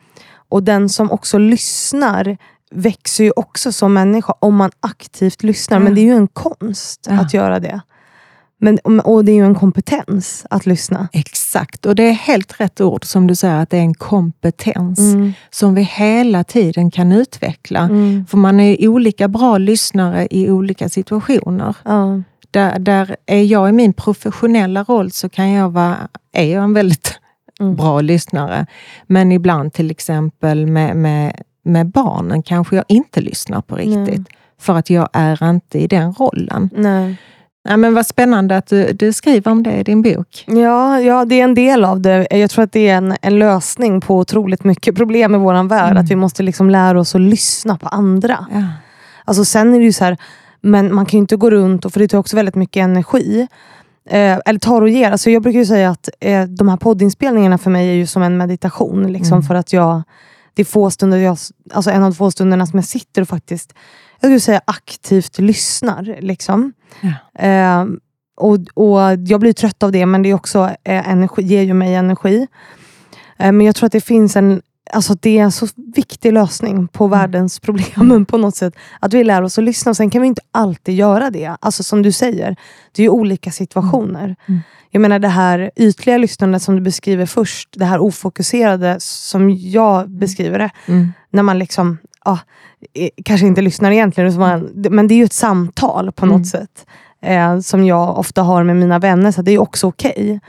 [0.50, 2.38] Och den som också lyssnar
[2.72, 5.80] växer ju också som människa om man aktivt lyssnar.
[5.80, 7.82] Men det är ju en konst att göra det.
[8.58, 11.08] Men, och det är ju en kompetens att lyssna.
[11.12, 15.00] Exakt, och det är helt rätt ord som du säger, att det är en kompetens
[15.00, 15.34] mm.
[15.50, 17.80] som vi hela tiden kan utveckla.
[17.80, 18.26] Mm.
[18.30, 21.76] För man är olika bra lyssnare i olika situationer.
[21.84, 22.22] Ja.
[22.52, 25.98] Där, där är jag i min professionella roll så kan jag vara,
[26.32, 27.20] är jag en väldigt
[27.60, 27.76] mm.
[27.76, 28.65] bra lyssnare.
[29.08, 34.08] Men ibland till exempel med, med, med barnen kanske jag inte lyssnar på riktigt.
[34.08, 34.26] Nej.
[34.60, 36.70] För att jag är inte i den rollen.
[36.76, 37.18] Nej.
[37.67, 40.43] Ja, men vad spännande att du, du, skriver om det i din bok.
[40.47, 42.28] Ja, ja, det är en del av det.
[42.32, 45.91] Jag tror att det är en, en lösning på otroligt mycket problem i vår värld.
[45.91, 46.04] Mm.
[46.04, 48.45] Att vi måste liksom lära oss att lyssna på andra.
[48.51, 48.63] Ja.
[49.25, 50.17] Alltså, sen är det ju så här,
[50.62, 53.47] men man kan ju inte gå runt, och, för det tar också väldigt mycket energi.
[54.10, 55.12] Eh, eller tar och ger.
[55.12, 58.23] Alltså jag brukar ju säga att eh, de här poddinspelningarna för mig är ju som
[58.23, 59.13] en meditation.
[59.13, 59.43] Liksom, mm.
[59.43, 60.01] För att jag,
[60.54, 61.38] det är få stunder jag,
[61.73, 63.73] alltså en av de få stunderna som jag sitter och faktiskt
[64.26, 66.18] jag skulle säga aktivt lyssnar.
[66.22, 66.74] Liksom.
[67.02, 67.44] Ja.
[67.44, 67.86] Eh,
[68.38, 71.74] och, och Jag blir trött av det, men det är också, eh, energi, ger ju
[71.74, 72.48] mig energi.
[73.38, 74.62] Eh, men jag tror att det finns en
[74.94, 77.20] Alltså det är en så viktig lösning på mm.
[77.20, 78.76] världens problem på något sätt.
[79.00, 79.90] Att vi lär oss att lyssna.
[79.90, 81.56] Och sen kan vi inte alltid göra det.
[81.60, 82.56] Alltså som du säger,
[82.92, 84.24] det är ju olika situationer.
[84.24, 84.36] Mm.
[84.48, 84.62] mm.
[84.92, 87.70] Jag menar det här ytliga lyssnandet som du beskriver först.
[87.76, 90.20] Det här ofokuserade som jag mm.
[90.20, 90.70] beskriver det.
[90.86, 91.14] Mm.
[91.30, 92.40] När man liksom, ah,
[93.26, 94.34] kanske inte lyssnar egentligen,
[94.76, 96.86] men det är ju ett samtal på något sätt.
[97.22, 99.32] Eh, som jag ofta har med mina vänner.
[99.32, 100.12] Så det är också okej.
[100.12, 100.40] Okay.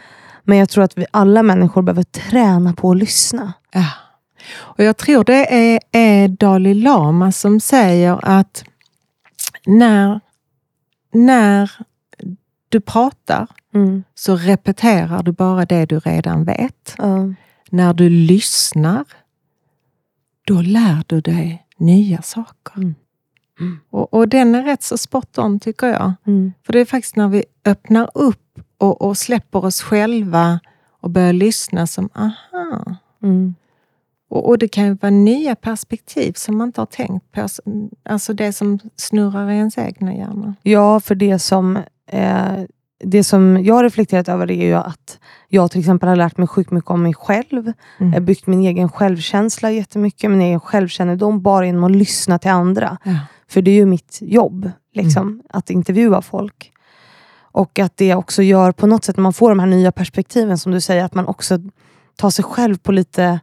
[0.45, 3.53] Men jag tror att vi alla människor behöver träna på att lyssna.
[3.73, 3.87] Ja.
[4.55, 8.65] Och Jag tror det är, är Dalai Lama som säger att
[9.67, 10.21] när,
[11.13, 11.71] när
[12.69, 14.05] du pratar mm.
[14.15, 16.99] så repeterar du bara det du redan vet.
[16.99, 17.37] Mm.
[17.71, 19.05] När du lyssnar,
[20.47, 22.77] då lär du dig nya saker.
[22.77, 22.95] Mm.
[23.61, 23.81] Mm.
[23.91, 26.13] Och, och, den är rätt så spot on tycker jag.
[26.27, 26.53] Mm.
[26.67, 30.61] För det är faktiskt när vi öppnar upp och, och släpper oss själva
[31.01, 32.97] och börjar lyssna som aha.
[33.23, 33.55] Mm.
[34.29, 37.47] Och, och, det kan ju vara nya perspektiv som man inte har tänkt på.
[38.03, 40.55] Alltså det som snurrar i ens egna hjärna.
[40.63, 42.63] Ja, för det som, eh,
[43.05, 46.49] det som jag har reflekterat över är ju att jag till exempel har lärt mig
[46.49, 47.73] sjukt mycket om mig själv.
[47.99, 48.13] Mm.
[48.13, 50.31] Jag har byggt min egen självkänsla jättemycket.
[50.31, 52.99] Min egen självkännedom bara genom att lyssna till andra.
[53.05, 53.19] Ja.
[53.49, 55.43] För det är ju mitt jobb, liksom, mm.
[55.51, 56.73] att intervjua folk.
[57.39, 60.59] Och att det också gör på något sätt, när man får de här nya perspektiven
[60.59, 61.59] som du säger, att man också
[62.17, 63.41] tar sig själv på lite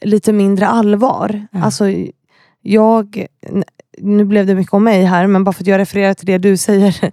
[0.00, 1.46] lite mindre allvar.
[1.52, 1.62] Ja.
[1.62, 1.84] Alltså,
[2.62, 3.26] jag,
[3.98, 6.38] nu blev det mycket om mig här, men bara för att jag refererar till det
[6.38, 7.12] du säger.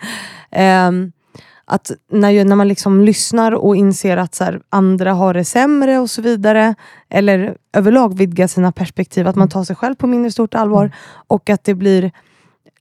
[0.88, 1.12] um,
[1.65, 5.99] att när, när man liksom lyssnar och inser att så här, andra har det sämre
[5.99, 6.75] och så vidare,
[7.10, 10.91] eller överlag vidgar sina perspektiv, att man tar sig själv på mindre stort allvar
[11.28, 12.12] och att det blir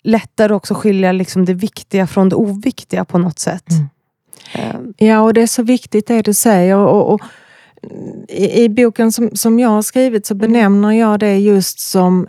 [0.02, 3.66] lättare också skilja liksom det viktiga från det oviktiga på något sätt.
[3.70, 4.76] Mm.
[4.76, 4.94] Um.
[4.96, 6.76] Ja, och det är så viktigt det du säger.
[6.76, 7.20] Och, och
[8.28, 12.28] i, i, boken som, som jag har skrivit så benämner jag det just som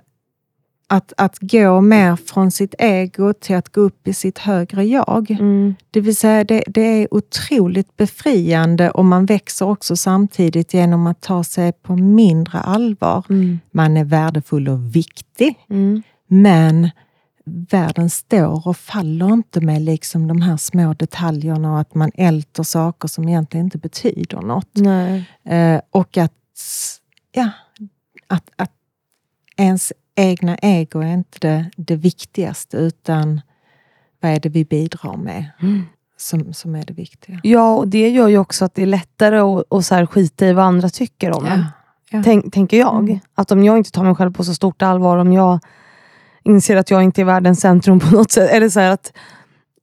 [0.87, 5.31] att, att gå mer från sitt ego till att gå upp i sitt högre jag.
[5.31, 5.75] Mm.
[5.91, 11.21] Det vill säga, det, det, är otroligt befriande och man växer också samtidigt genom att
[11.21, 13.25] ta sig på mindre allvar.
[13.29, 13.59] Mm.
[13.71, 16.03] Man är värdefull och viktig, mm.
[16.27, 16.89] men
[17.45, 22.63] världen står och faller inte med liksom de här små detaljerna och att man älter
[22.63, 24.77] saker som egentligen inte betyder något.
[25.43, 26.33] Eh, och att,
[27.31, 27.49] ja,
[28.27, 28.71] att, att
[29.57, 33.41] ens egna ego är inte det, det viktigaste, utan
[34.19, 35.45] vad är det vi bidrar med?
[35.61, 35.83] Mm.
[36.17, 37.39] Som, som är det viktiga.
[37.43, 40.47] Ja, och det gör ju också att det är lättare att, att så här skita
[40.47, 41.65] i vad andra tycker om en.
[42.09, 42.21] Ja.
[42.23, 42.99] Tänk, tänker jag.
[42.99, 43.19] Mm.
[43.35, 45.59] Att om jag inte tar mig själv på så stort allvar, om jag
[46.43, 49.13] inser att jag inte är världens centrum på något sätt, eller så att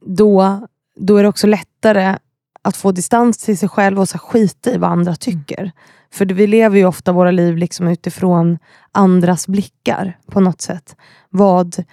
[0.06, 0.66] då,
[0.96, 2.16] då är det också lättare
[2.62, 5.72] att få distans till sig själv och så skita i vad andra tycker.
[6.12, 6.28] Mm.
[6.28, 8.58] För vi lever ju ofta våra liv liksom utifrån
[8.92, 10.96] andras blickar på något sätt.
[11.30, 11.84] Vad,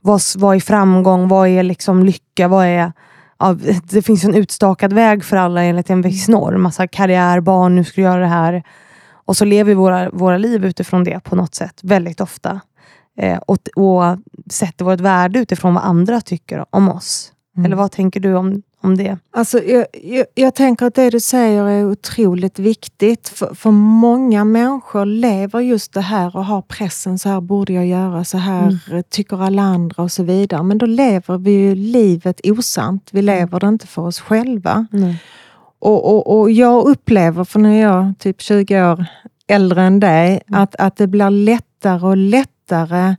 [0.00, 1.28] vad, vad är framgång?
[1.28, 2.48] Vad är liksom lycka?
[2.48, 2.92] Vad är,
[3.38, 6.62] ja, det finns en utstakad väg för alla enligt en viss norm.
[6.62, 8.62] Massa karriär, barn, nu ska du göra det här.
[9.24, 12.60] Och så lever vi våra, våra liv utifrån det på något sätt, väldigt ofta.
[13.18, 14.18] Eh, och, och
[14.50, 17.32] sätter vårt värde utifrån vad andra tycker om oss.
[17.56, 17.66] Mm.
[17.66, 19.18] Eller vad tänker du om, om det?
[19.30, 23.28] Alltså, jag, jag, jag, tänker att det du säger är otroligt viktigt.
[23.28, 27.86] För, för många människor lever just det här och har pressen, så här borde jag
[27.86, 29.02] göra, så här mm.
[29.10, 30.62] tycker alla andra och så vidare.
[30.62, 33.08] Men då lever vi ju livet osant.
[33.12, 33.36] Vi mm.
[33.36, 34.86] lever det inte för oss själva.
[34.92, 35.14] Mm.
[35.78, 39.04] Och, och, och jag upplever, för nu är jag typ 20 år
[39.46, 40.62] äldre än dig, mm.
[40.62, 43.16] att, att det blir lättare och lättare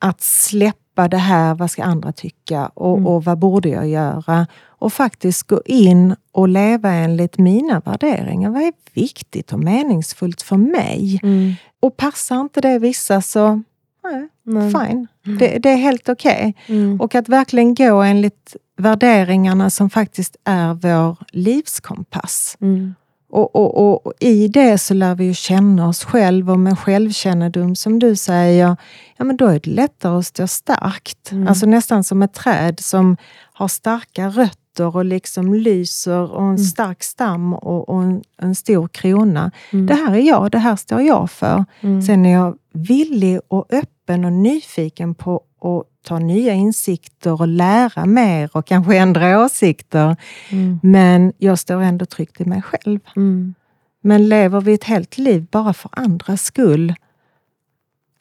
[0.00, 3.06] att släppa släppa det här, vad ska andra tycka och, mm.
[3.06, 4.46] och vad borde jag göra?
[4.80, 8.50] Och faktiskt gå in och leva enligt mina värderingar.
[8.50, 11.20] Vad är viktigt och meningsfullt för mig?
[11.22, 11.54] Mm.
[11.82, 13.62] Och passar inte det vissa så,
[14.04, 14.70] nej, nej.
[14.70, 15.06] fine.
[15.26, 15.38] Mm.
[15.38, 16.54] Det, det, är helt okej.
[16.64, 16.76] Okay.
[16.76, 17.00] Mm.
[17.00, 22.56] Och att verkligen gå enligt värderingarna som faktiskt är vår livskompass.
[22.60, 22.94] Mm.
[23.30, 27.76] Och, och, och, I det så lär vi ju känna oss själva och med självkännedom
[27.76, 28.76] som du säger,
[29.16, 31.32] ja men då är det lättare att stå starkt.
[31.32, 31.48] Mm.
[31.48, 33.16] Alltså nästan som ett träd som
[33.52, 36.58] har starka rötter och liksom lyser och en mm.
[36.58, 39.50] stark stam och, och en, en, stor krona.
[39.72, 39.86] Mm.
[39.86, 41.64] Det här är jag, det här står jag för.
[41.80, 42.02] Mm.
[42.02, 48.06] Sen är jag villig och öppen och nyfiken på att ta nya insikter och lära
[48.06, 50.16] mer och kanske ändra åsikter.
[50.48, 50.80] Mm.
[50.82, 53.00] Men jag står ändå tryggt i mig själv.
[53.16, 53.54] Mm.
[54.02, 56.94] Men lever vi ett helt liv bara för andras skull?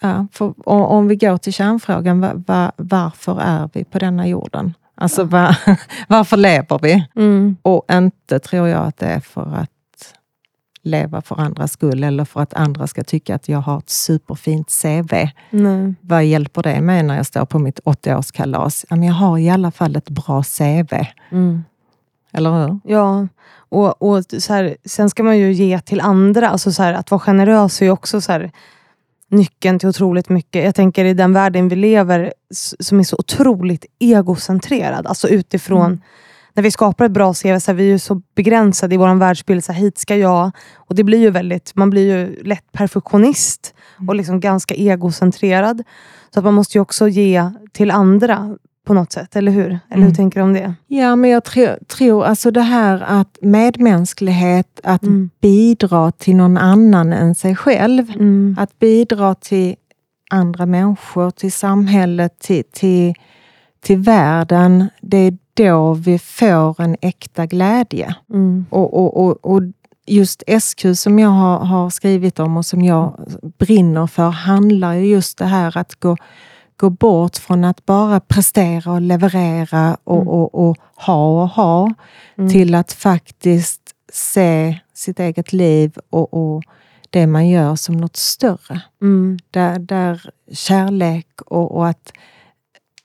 [0.01, 4.73] Ja, för, om vi går till kärnfrågan, var, var, varför är vi på denna jorden?
[4.95, 5.27] Alltså ja.
[5.27, 5.55] var,
[6.07, 7.07] varför lever vi?
[7.15, 7.57] Mm.
[7.61, 9.71] Och inte tror jag att det är för att
[10.83, 14.81] leva för andras skull eller för att andra ska tycka att jag har ett superfint
[14.81, 15.13] CV.
[15.49, 15.93] Nej.
[16.01, 18.85] Vad hjälper det mig när jag står på mitt 80-årskalas?
[18.89, 20.93] Jag har i alla fall ett bra CV.
[21.31, 21.63] Mm.
[22.33, 22.79] Eller hur?
[22.83, 23.27] Ja,
[23.69, 26.49] och, och så här, sen ska man ju ge till andra.
[26.49, 28.51] Alltså så här, att vara generös är ju också så här,
[29.29, 30.65] nyckeln till otroligt mycket.
[30.65, 32.33] Jag tänker i den världen vi lever
[32.79, 35.07] som är så otroligt egocentrerad.
[35.07, 36.01] Alltså utifrån mm
[36.53, 39.63] när vi skapar ett bra CV, så är vi ju så begränsade i vår världsbild.
[39.63, 40.51] Så här, hit ska jag.
[40.75, 43.73] Och det blir ju väldigt, man blir ju lätt perfektionist
[44.07, 45.83] och liksom ganska egocentrerad.
[46.33, 48.57] Så att man måste ju också ge till andra
[48.89, 49.65] på något sätt, eller hur?
[49.65, 50.07] Eller mm.
[50.07, 50.73] hur tänker du om det?
[50.87, 55.29] Ja, men jag tro, tror alltså det här att medmänsklighet, att mm.
[55.41, 58.11] bidra till någon annan än sig själv.
[58.11, 58.55] Mm.
[58.59, 59.75] Att bidra till
[60.29, 63.13] andra människor, till samhället, till, till,
[63.81, 64.89] till världen.
[65.01, 68.15] Det är då vi får en äkta glädje.
[68.33, 68.65] Mm.
[68.69, 69.61] Och, och, och, och,
[70.05, 73.19] just SQ som jag har, har, skrivit om och som jag
[73.57, 76.17] brinner för handlar ju just det här att gå,
[76.77, 80.27] gå bort från att bara prestera och leverera och, mm.
[80.27, 81.93] och, och ha och ha
[82.37, 82.49] mm.
[82.49, 83.81] till att faktiskt
[84.13, 86.63] se sitt eget liv och, och
[87.09, 88.81] det man gör som något större.
[89.01, 89.39] Mm.
[89.51, 92.13] Där, där kärlek och, och att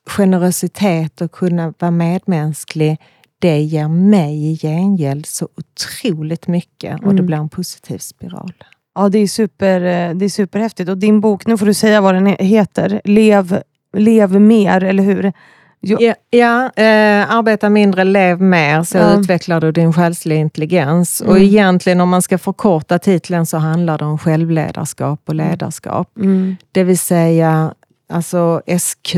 [0.07, 2.99] generositet och kunna vara medmänsklig,
[3.39, 7.17] det ger mig i gengäld så otroligt mycket och mm.
[7.17, 8.53] det blir en positiv spiral.
[8.95, 10.91] Ja, det är, super, eh, det är superhäftigt.
[10.91, 13.01] Och din bok, nu får du säga vad den heter.
[13.05, 13.63] Lev,
[13.97, 15.33] lev mer, eller hur?
[15.81, 15.99] Jo.
[16.01, 19.21] Ja, ja eh, arbeta mindre, lev mer, så ja.
[19.21, 21.21] utvecklar du din själsliga intelligens.
[21.21, 21.33] Mm.
[21.33, 26.19] Och egentligen om man ska förkorta titeln så handlar det om självledarskap och ledarskap.
[26.19, 26.57] Mm.
[26.73, 27.75] Det vill säga
[28.09, 29.17] alltså SQ,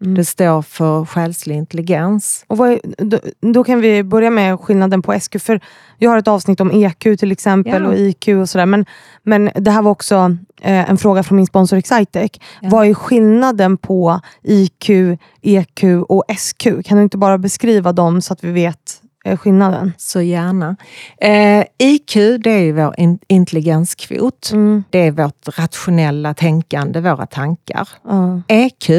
[0.00, 0.14] Mm.
[0.14, 2.44] Det står för själslig intelligens.
[2.46, 5.36] Och är, då, då, kan vi börja med skillnaden på SQ.
[5.40, 5.60] För
[5.98, 7.88] jag har ett avsnitt om EQ till exempel ja.
[7.88, 8.66] och IQ och sådär.
[8.66, 8.86] Men,
[9.22, 12.30] men det här var också eh, en fråga från min sponsor Excitec.
[12.60, 12.68] Ja.
[12.68, 14.90] Vad är skillnaden på IQ,
[15.42, 16.66] EQ och SQ?
[16.84, 19.92] Kan du inte bara beskriva dem så att vi vet eh, skillnaden?
[19.98, 20.76] Så gärna.
[21.18, 24.50] Eh, IQ det är vår in intelligenskvot.
[24.52, 24.84] Mm.
[24.90, 27.88] Det är vårt rationella tänkande, våra tankar.
[28.10, 28.42] Mm.
[28.48, 28.90] EQ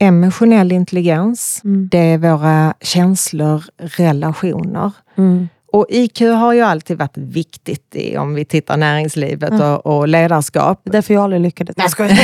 [0.00, 1.88] emotionell intelligens, mm.
[1.90, 4.92] det är våra känslor, relationer.
[5.18, 5.48] Mm.
[5.72, 9.62] Och IQ har ju alltid varit viktigt i, om vi tittar näringslivet mm.
[9.62, 10.80] och, och, ledarskap.
[10.84, 11.76] Därför jag aldrig lyckades.
[11.76, 11.88] Nej,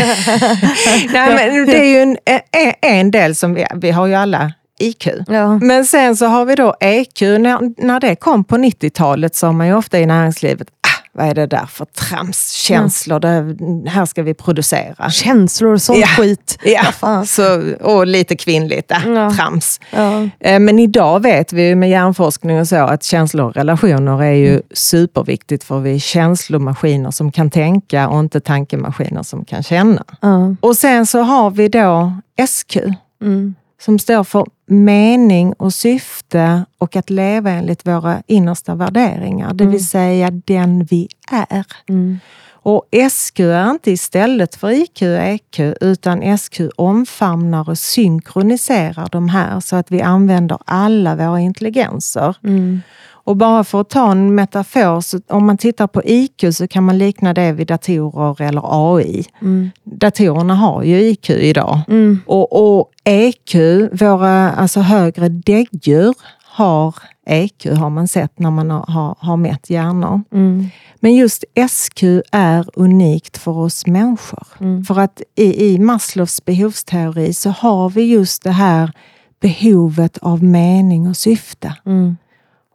[1.13, 2.19] Nej, men det är ju en,
[2.53, 5.09] en, en del som vi, vi har ju alla IQ.
[5.27, 5.59] Ja.
[5.59, 7.21] Men sen så har vi då EQ.
[7.21, 10.69] När, när det kom på 90-talet sa man ju ofta i näringslivet,
[11.17, 12.51] vad är det där för trams?
[12.51, 15.11] Känslor, det, här ska vi producera.
[15.11, 16.07] Känslor och sånt ja.
[16.07, 16.59] skit.
[16.65, 19.31] Ja, så, och lite kvinnligt, äh, ja.
[19.31, 19.81] trams.
[19.91, 20.29] Ja.
[20.41, 24.51] Eh, men idag vet vi med hjärnforskning och så att känslor och relationer är ju
[24.51, 24.63] mm.
[24.71, 30.05] superviktigt för vi är känslomaskiner som kan tänka och inte tankemaskiner som kan känna.
[30.23, 30.57] Mm.
[30.61, 32.13] Och sen så har vi då
[32.49, 32.77] SQ.
[33.23, 39.65] Mm som står för mening och syfte och att leva enligt våra innersta värderingar, det
[39.65, 39.81] vill mm.
[39.81, 41.67] säga den vi är.
[41.89, 42.19] Mm.
[42.67, 49.29] Och SQ är inte istället för IQ och EQ, utan SQ omfamnar och synkroniserar de
[49.29, 52.37] här så att vi använder alla våra intelligenser.
[52.45, 52.81] Mm.
[53.27, 56.85] Och bara för att ta en metafor, så om man tittar på IQ så kan
[56.85, 59.25] man likna det vid datorer eller AI.
[59.43, 59.71] Mm.
[59.85, 61.81] Datorerna har ju IQ idag.
[61.89, 62.19] Mm.
[62.27, 63.55] Och, och, EQ,
[64.01, 66.95] våra alltså högre däggdjur, har
[67.27, 70.23] EQ har man sett när man har, har mätt hjärnor.
[70.33, 70.67] Mm.
[71.01, 74.47] Men just SQ är unikt för oss människor.
[74.61, 74.85] Mm.
[74.85, 78.93] För att i, i Maslows behovsteori så har vi just det här
[79.41, 81.75] behovet av mening och syfte.
[81.87, 82.17] Mm.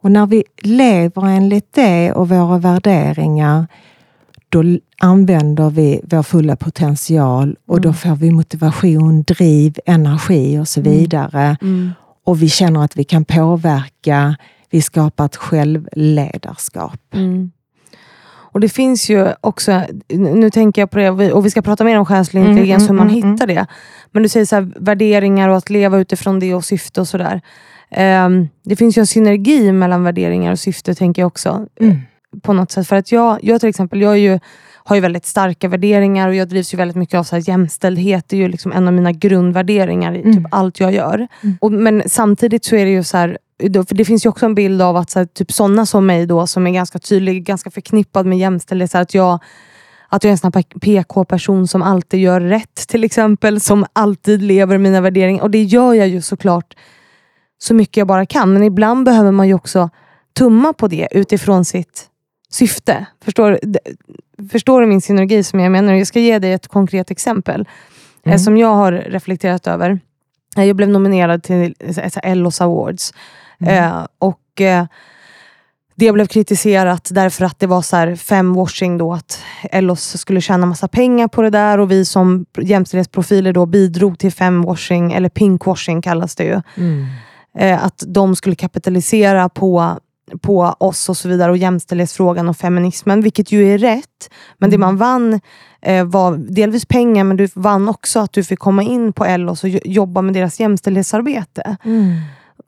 [0.02, 3.66] Och när vi lever enligt det och våra värderingar,
[4.48, 4.62] då
[5.00, 7.82] använder vi vår fulla potential och mm.
[7.82, 10.92] då får vi motivation, driv, energi och så mm.
[10.92, 11.56] vidare.
[11.62, 11.90] Mm.
[12.24, 14.36] Och vi känner att vi kan påverka.
[14.70, 17.14] Vi skapar ett självledarskap.
[17.14, 17.50] Mm.
[18.52, 21.98] Och det finns ju också, nu tänker jag på det, och vi ska prata mer
[21.98, 23.66] om själslig mm, intelligens, hur man hittar det.
[24.10, 27.40] Men du säger så här, värderingar och att leva utifrån det och syfte och sådär.
[27.96, 31.66] Um, det finns ju en synergi mellan värderingar och syfte, tänker jag också.
[31.80, 31.98] Mm.
[32.42, 32.88] På något sätt.
[32.88, 34.38] För att jag, jag till exempel, jag ju,
[34.74, 38.24] har ju väldigt starka värderingar och jag drivs ju väldigt mycket av så här, jämställdhet.
[38.28, 40.46] Det är ju liksom en av mina grundvärderingar i typ mm.
[40.50, 41.28] allt jag gör.
[41.42, 41.56] Mm.
[41.60, 44.54] Och, men samtidigt så är det ju så här, för det finns ju också en
[44.54, 47.70] bild av att så här, typ sådana som mig då, som är ganska tydlig, ganska
[47.70, 48.90] förknippad med jämställdhet.
[48.90, 49.40] Så att jag
[50.08, 53.60] att jag är en sån PK-person som alltid gör rätt till exempel.
[53.60, 55.42] Som alltid lever mina värderingar.
[55.42, 56.74] Och det gör jag ju såklart
[57.62, 58.52] så mycket jag bara kan.
[58.52, 59.90] Men ibland behöver man ju också
[60.32, 62.08] tumma på det utifrån sitt
[62.50, 63.06] syfte.
[63.24, 63.60] Förstår,
[64.52, 65.94] förstår du min synergi som jag menar?
[65.94, 67.60] Jag ska ge dig ett konkret exempel
[68.24, 68.38] eh, mm.
[68.38, 70.00] som jag har reflekterat över.
[70.56, 71.74] Eh, jag blev nominerad till
[72.22, 73.14] Ellos Awards.
[73.60, 73.84] Mm.
[73.84, 74.84] Eh, och eh,
[75.94, 80.66] det blev kritiserat därför att det var så här femwashing då, att Ellos skulle tjäna
[80.66, 86.02] massa pengar på det där och vi som jämställdhetsprofiler då bidrog till femwashing, eller pinkwashing
[86.02, 86.60] kallas det ju.
[86.76, 87.06] Mm
[87.58, 89.98] eh, att de skulle kapitalisera på
[90.40, 94.30] på oss och så vidare och jämställdhetsfrågan och feminismen, vilket ju är rätt.
[94.58, 94.70] Men mm.
[94.70, 95.40] det man vann
[95.82, 99.64] eh, var delvis pengar, men du vann också att du fick komma in på LOS
[99.64, 101.76] och jobba med deras jämställdhetsarbete.
[101.84, 102.14] Mm.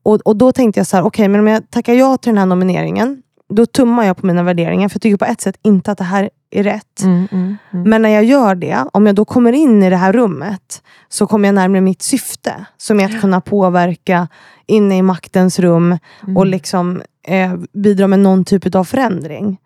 [0.03, 2.31] Och, och då tänkte jag så här, okej, okay, men om jag tackar ja till
[2.31, 4.89] den här nomineringen, då tummar jag på mina värderingar.
[4.89, 7.03] För jag tycker på ett sätt inte att det här är rätt.
[7.03, 7.91] Mm, mm, mm.
[7.91, 11.27] Men när jag gör det, om jag då kommer in i det här rummet, så
[11.27, 12.67] kommer jag närmare mitt syfte.
[12.77, 14.29] Som är att kunna påverka
[14.67, 16.37] inne i maktens rum mm.
[16.37, 19.59] och liksom eh, bidra med någon typ av förändring.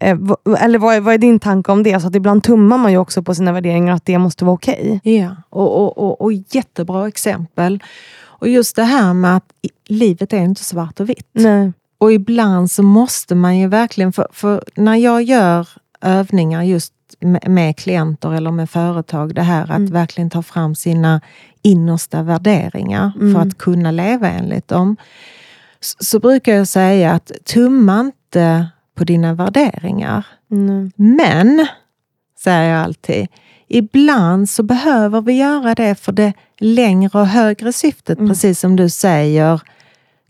[0.00, 0.18] Eh,
[0.58, 2.00] eller vad är, vad är, din tanke om det?
[2.00, 5.00] Så att ibland tummar man ju också på sina värderingar att det måste vara okej.
[5.04, 5.18] Okay.
[5.18, 7.82] Ja, och, och, och, och jättebra exempel.
[8.38, 9.52] Och just det här med att
[9.86, 11.28] livet är inte svart och vitt.
[11.32, 11.72] Nej.
[11.98, 15.68] Och ibland så måste man ju verkligen, för, för när jag gör
[16.00, 19.92] övningar just med, med, klienter eller med företag, det här att mm.
[19.92, 21.20] verkligen ta fram sina
[21.66, 23.34] innersta värderingar mm.
[23.34, 24.96] för att kunna leva enligt dem.
[25.80, 30.26] Så, så, brukar jag säga att tumma inte på dina värderingar.
[30.50, 30.92] Mm.
[30.96, 31.66] Men,
[32.38, 33.28] säger jag alltid,
[33.68, 38.30] ibland så behöver vi göra det för det längre och högre syftet, mm.
[38.30, 39.62] precis som du säger,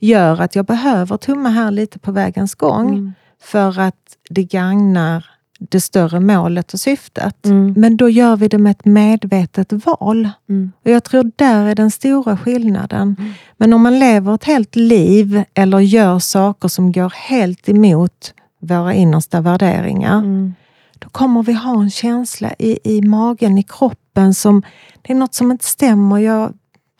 [0.01, 2.89] gör att jag behöver tumma här lite på vägens gång.
[2.89, 3.15] Mm.
[3.43, 5.27] För att det gagnar
[5.59, 7.47] det större målet och syftet.
[7.47, 7.75] Mm.
[7.77, 10.29] Men då gör vi det med ett medvetet val.
[10.49, 10.73] Mm.
[10.85, 13.17] Och Jag tror där är den stora skillnaden.
[13.19, 13.33] Mm.
[13.57, 18.95] Men om man lever ett helt liv eller gör saker som går helt emot våra
[18.95, 20.55] innersta värderingar, mm.
[20.99, 24.63] då kommer vi ha en känsla i, i magen, i kroppen, som
[25.03, 26.19] det är något som inte stämmer.
[26.19, 26.53] Jag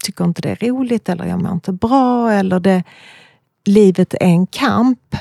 [0.05, 2.85] tycker inte det är roligt, eller jag mår inte bra, eller det,
[3.65, 5.17] livet är en kamp.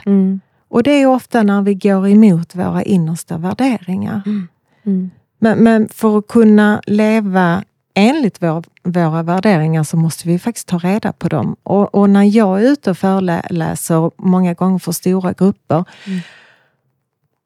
[0.76, 4.22] Och det är ofta när vi går emot våra innersta värderingar.
[4.26, 4.48] Mm.
[4.84, 5.12] Mm.
[5.40, 7.64] Men, men, för att kunna leva
[7.94, 11.56] enligt vår, våra värderingar så måste vi faktiskt ta reda på dem.
[11.64, 16.20] Och, och, när jag är ute och föreläser, många gånger för stora grupper, mm.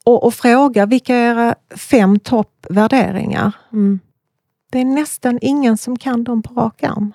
[0.05, 3.51] och, och frågar vilka är era fem toppvärderingar?
[3.73, 3.99] Mm.
[4.71, 7.13] Det är nästan ingen som kan dem på rak arm.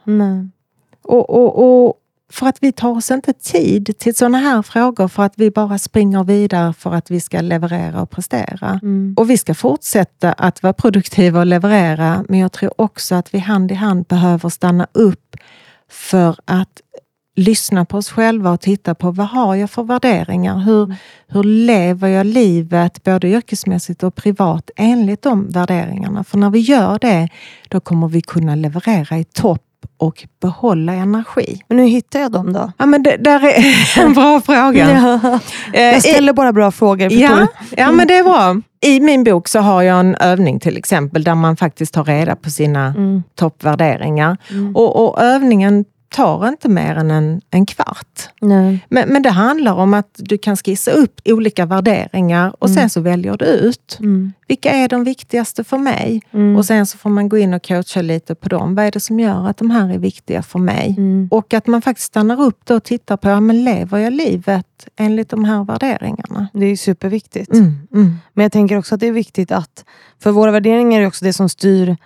[1.02, 1.94] Och, och, och
[2.34, 5.78] för att vi tar oss inte tid till sådana här frågor för att vi bara
[5.78, 8.80] springer vidare för att vi ska leverera och prestera.
[8.82, 9.14] Mm.
[9.18, 13.38] Och vi ska fortsätta att vara produktiva och leverera, men jag tror också att vi
[13.38, 15.36] hand i hand behöver stanna upp
[15.88, 16.80] för att
[17.36, 20.58] lyssna på oss själva och titta på vad har jag för värderingar?
[20.58, 20.96] Hur, mm.
[21.26, 26.24] hur lever jag livet, både yrkesmässigt och privat, enligt de värderingarna?
[26.24, 27.28] För när vi gör det,
[27.68, 29.63] då kommer vi kunna leverera i topp
[29.96, 31.60] och behålla energi.
[31.68, 32.72] Men hur hittar jag dem då?
[32.78, 33.64] Ja, men det där är
[34.04, 34.90] en bra fråga.
[34.90, 35.40] ja.
[35.72, 37.12] Eh, jag ställer bara bra frågor.
[37.12, 38.60] Ja, ja, men det är bra.
[38.80, 42.36] I min bok så har jag en övning till exempel där man faktiskt tar reda
[42.36, 43.22] på sina mm.
[43.34, 44.36] toppvärderingar.
[44.50, 44.76] Mm.
[44.76, 48.28] Och, och, övningen tar inte mer än en, en kvart.
[48.88, 52.76] Men, men det handlar om att du kan skissa upp olika värderingar och mm.
[52.76, 53.96] sen så väljer du ut.
[54.00, 54.32] Mm.
[54.48, 56.22] Vilka är de viktigaste för mig?
[56.32, 56.56] Mm.
[56.56, 58.74] Och sen så får man gå in och coacha lite på dem.
[58.74, 60.94] Vad är det som gör att de här är viktiga för mig?
[60.98, 61.28] Mm.
[61.30, 65.44] Och att man faktiskt stannar upp och tittar på, men lever jag livet enligt de
[65.44, 66.48] här värderingarna?
[66.52, 67.52] Det är superviktigt.
[67.52, 68.16] Mm, mm.
[68.32, 69.84] Men jag tänker också att det är viktigt att,
[70.22, 71.96] för våra värderingar är också det som styr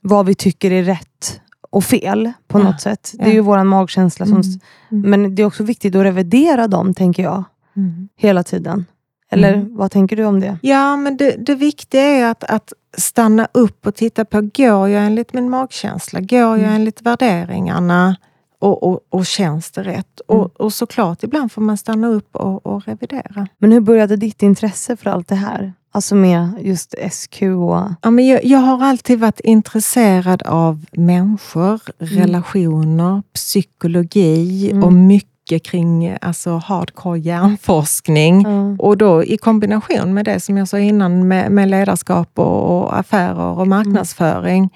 [0.00, 1.40] vad vi tycker är rätt
[1.74, 2.64] och fel på ja.
[2.64, 3.14] något sätt.
[3.18, 4.26] Det är ju vår magkänsla.
[4.26, 4.60] Som, mm.
[4.90, 5.10] Mm.
[5.10, 7.44] Men det är också viktigt att revidera dem, tänker jag.
[7.76, 8.08] Mm.
[8.16, 8.86] Hela tiden.
[9.30, 10.58] Eller vad tänker du om det?
[10.62, 15.06] Ja, men det, det viktiga är att, att stanna upp och titta på, går jag
[15.06, 16.20] enligt min magkänsla?
[16.20, 16.72] Går jag mm.
[16.72, 18.16] enligt värderingarna?
[18.58, 20.20] Och, och, och känns det rätt?
[20.20, 20.50] Och, mm.
[20.58, 23.48] och såklart, ibland får man stanna upp och, och revidera.
[23.58, 25.72] Men hur började ditt intresse för allt det här?
[25.94, 27.42] Alltså med just SQ?
[27.42, 27.88] Och...
[28.02, 32.14] Ja, men jag, jag har alltid varit intresserad av människor, mm.
[32.14, 34.84] relationer, psykologi mm.
[34.84, 38.44] och mycket kring alltså, hardcore hjärnforskning.
[38.44, 38.76] Mm.
[38.80, 42.98] Och då i kombination med det som jag sa innan med, med ledarskap och, och
[42.98, 44.70] affärer och marknadsföring.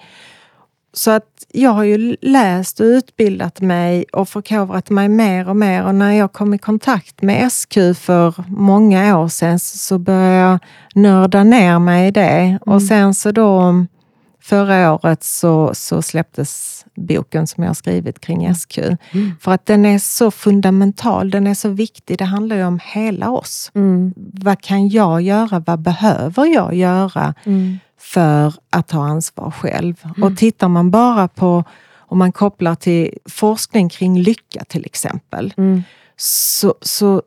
[0.98, 5.84] Så att jag har ju läst och utbildat mig och förkovrat mig mer och mer
[5.84, 10.58] och när jag kom i kontakt med SQ för många år sedan så började jag
[10.94, 12.20] nörda ner mig i det.
[12.20, 12.58] Mm.
[12.66, 13.74] Och sen så då
[14.42, 18.54] förra året så, så släpptes boken som jag har skrivit kring.
[18.54, 18.78] SQ.
[18.78, 18.98] Mm.
[19.40, 22.18] För att den är så fundamental, den är så viktig.
[22.18, 23.70] Det handlar ju om hela oss.
[23.74, 24.14] Mm.
[24.16, 25.62] Vad kan jag göra?
[25.66, 27.34] Vad behöver jag göra?
[27.44, 27.78] Mm
[28.08, 29.94] för att ta ansvar själv.
[30.04, 30.22] Mm.
[30.22, 31.64] Och tittar man bara på,
[31.96, 35.82] om man kopplar till forskning kring lycka till exempel, mm.
[36.16, 37.22] så, så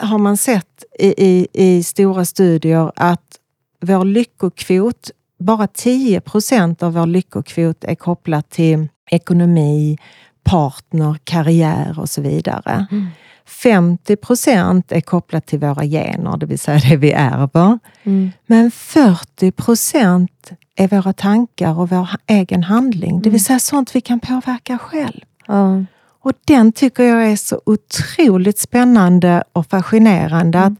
[0.00, 3.38] har man sett i, i, i, stora studier att
[3.80, 9.98] vår lyckokvot, bara 10 procent av vår lyckokvot är kopplat till ekonomi,
[10.44, 12.86] partner, karriär och så vidare.
[12.90, 13.06] Mm.
[13.46, 17.78] 50 procent är kopplat till våra gener, det vill säga det vi ärver.
[18.02, 18.32] Mm.
[18.46, 23.22] Men 40 procent är våra tankar och vår egen handling, mm.
[23.22, 23.44] det vill mm.
[23.44, 25.20] säga sånt vi kan påverka själv.
[25.48, 25.86] Mm.
[26.22, 30.58] Och den tycker jag är så otroligt spännande och fascinerande.
[30.58, 30.72] Mm.
[30.72, 30.78] att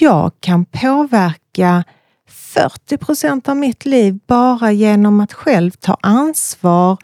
[0.00, 1.84] Jag kan påverka
[2.28, 6.98] 40 procent av mitt liv bara genom att själv ta ansvar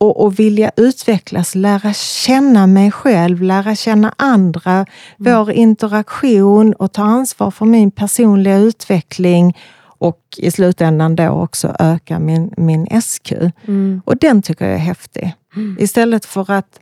[0.00, 4.86] och, och vilja utvecklas, lära känna mig själv, lära känna andra, mm.
[5.16, 12.18] vår interaktion och ta ansvar för min personliga utveckling och i slutändan då också öka
[12.18, 13.32] min, min SQ.
[13.68, 14.02] Mm.
[14.04, 15.34] Och den tycker jag är häftig.
[15.56, 15.76] Mm.
[15.80, 16.80] Istället för att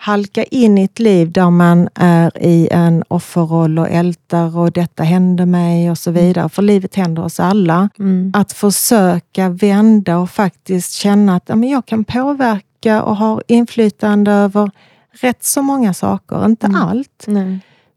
[0.00, 5.02] halka in i ett liv där man är i en offerroll och ältar och detta
[5.02, 6.24] hände mig och så mm.
[6.24, 6.48] vidare.
[6.48, 7.88] För livet händer oss alla.
[7.98, 8.32] Mm.
[8.34, 14.32] Att försöka vända och faktiskt känna att ja, men jag kan påverka och ha inflytande
[14.32, 14.70] över
[15.10, 16.82] rätt så många saker, inte mm.
[16.82, 17.26] allt.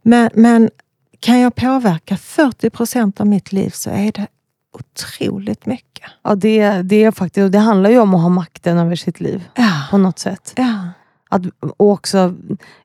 [0.04, 0.70] Men, men
[1.20, 4.28] kan jag påverka 40 procent av mitt liv så är det
[4.74, 6.10] otroligt mycket.
[6.24, 9.44] Ja, det, det, är faktiskt, det handlar ju om att ha makten över sitt liv
[9.56, 9.88] ja.
[9.92, 10.54] på något sätt.
[10.56, 10.90] Ja.
[11.32, 11.42] Att,
[11.78, 12.34] och också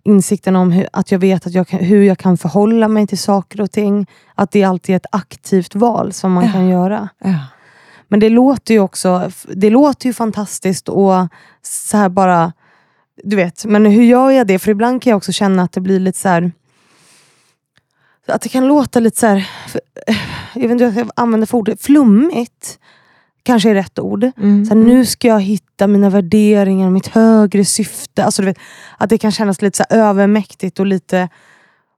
[0.02, 3.18] insikten om hur, att jag vet att jag kan, hur jag kan förhålla mig till
[3.18, 4.06] saker och ting.
[4.34, 6.52] Att det alltid är ett aktivt val som man Ja.
[6.52, 7.08] kan göra.
[7.18, 7.34] Ja.
[8.08, 11.26] Men det låter ju också det låter ju fantastiskt och
[11.62, 12.52] så här bara,
[13.24, 14.58] du vet, men hur gör jag det?
[14.58, 16.52] För ibland kan jag också känna att det blir lite så här
[18.28, 19.80] att det kan låta lite så här, för-
[20.54, 22.78] jag vet inte vad jag ska använda för ord, flummigt
[23.46, 24.24] kanske är rätt ord.
[24.36, 24.64] Mm.
[24.64, 28.24] Så här, nu ska jag hitta mina värderingar, mitt högre syfte.
[28.24, 28.58] Alltså, du vet,
[28.98, 31.28] att det kan kännas lite så övermäktigt och lite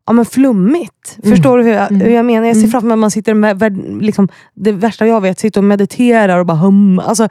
[0.07, 1.19] ja, men flummigt.
[1.23, 1.37] Mm.
[1.37, 2.01] Förstår du hur jag, Mm.
[2.07, 2.47] hur jag menar?
[2.47, 2.71] Jag ser Mm.
[2.71, 3.63] framför mig att man sitter med,
[4.03, 6.99] liksom, det värsta jag vet, sitter och mediterar och bara hum.
[6.99, 7.29] Alltså,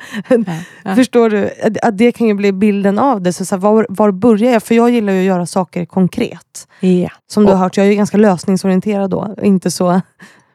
[0.84, 0.96] ja.
[0.96, 1.50] Förstår du?
[1.64, 3.34] Att, att det kan ju bli bilden av det.
[3.34, 4.64] Så, så här, var, var börjar jag?
[4.64, 6.68] För jag gillar ju att göra saker konkret.
[6.80, 7.10] Ja.
[7.28, 9.36] Som du har Och- hört, jag är ju ganska lösningsorienterad då.
[9.44, 10.02] Inte så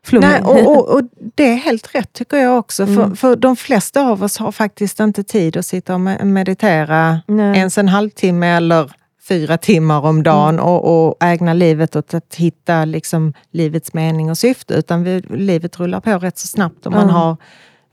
[0.07, 0.29] flummig.
[0.29, 1.03] Nej, och, och, och
[1.35, 2.87] det är helt rätt tycker jag också.
[2.87, 3.17] För, Mm.
[3.17, 7.59] för de flesta av oss har faktiskt inte tid att sitta och me- meditera Nej.
[7.59, 8.93] ens en halvtimme eller
[9.29, 10.65] fyra timmar om dagen Mm.
[10.67, 14.75] och, och ägna livet åt att hitta liksom, livets mening och syfte.
[14.75, 17.15] Utan vi, livet rullar på rätt så snabbt och man Mm.
[17.15, 17.37] har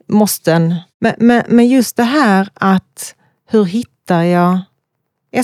[0.08, 0.76] måsten.
[1.02, 3.16] Men, men, men just det här att
[3.50, 4.60] hur hittar jag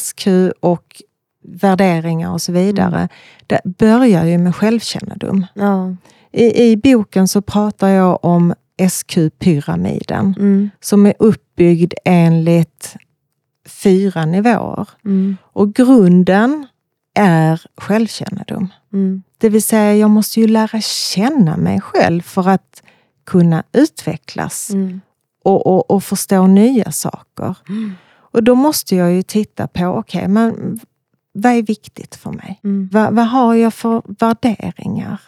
[0.02, 0.28] SQ
[0.60, 1.02] och
[1.48, 2.96] värderingar och så vidare.
[2.98, 3.08] Mm.
[3.48, 5.46] Det börjar ju med självkännedom.
[5.54, 5.96] Ja.
[6.38, 8.54] I, I boken så pratar jag om
[8.90, 10.70] SQ-pyramiden Mm.
[10.82, 12.96] som är uppbyggd enligt
[13.66, 14.90] fyra nivåer.
[15.06, 15.38] Mm.
[15.44, 16.68] Och grunden
[17.16, 18.68] är självkännedom.
[18.94, 19.24] Mm.
[19.38, 22.84] Det vill säga, jag måste ju lära känna mig själv för att
[23.26, 25.02] kunna utvecklas Mm.
[25.44, 27.58] och, och, och förstå nya saker.
[27.70, 27.94] Mm.
[28.18, 30.80] Och då måste jag ju titta på, okej, men
[31.34, 32.60] vad är viktigt för mig?
[32.64, 32.90] Mm.
[32.92, 35.22] Vad, vad har jag för värderingar?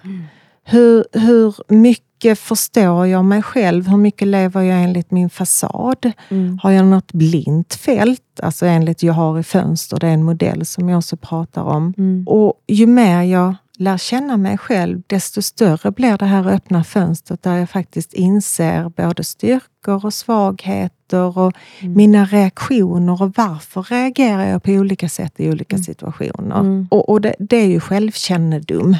[0.69, 0.81] Mm.
[0.85, 3.87] Hur, hur mycket förstår jag mig själv?
[3.87, 6.11] Hur mycket lever jag enligt min fasad?
[6.29, 6.59] Mm.
[6.63, 8.21] Har jag något blint fält?
[8.43, 11.93] Alltså enligt jag har i fönster, det är en modell som jag också pratar om.
[11.97, 12.23] Mm.
[12.27, 17.43] Och ju mer jag lär känna mig själv, desto större blir det här öppna fönstret
[17.43, 21.93] där jag faktiskt inser både styrkor och svagheter och Mm.
[21.93, 26.59] mina reaktioner och varför reagerar jag på olika sätt i olika situationer.
[26.59, 26.87] Mm.
[26.91, 28.95] Och, och det, det är ju självkännedom.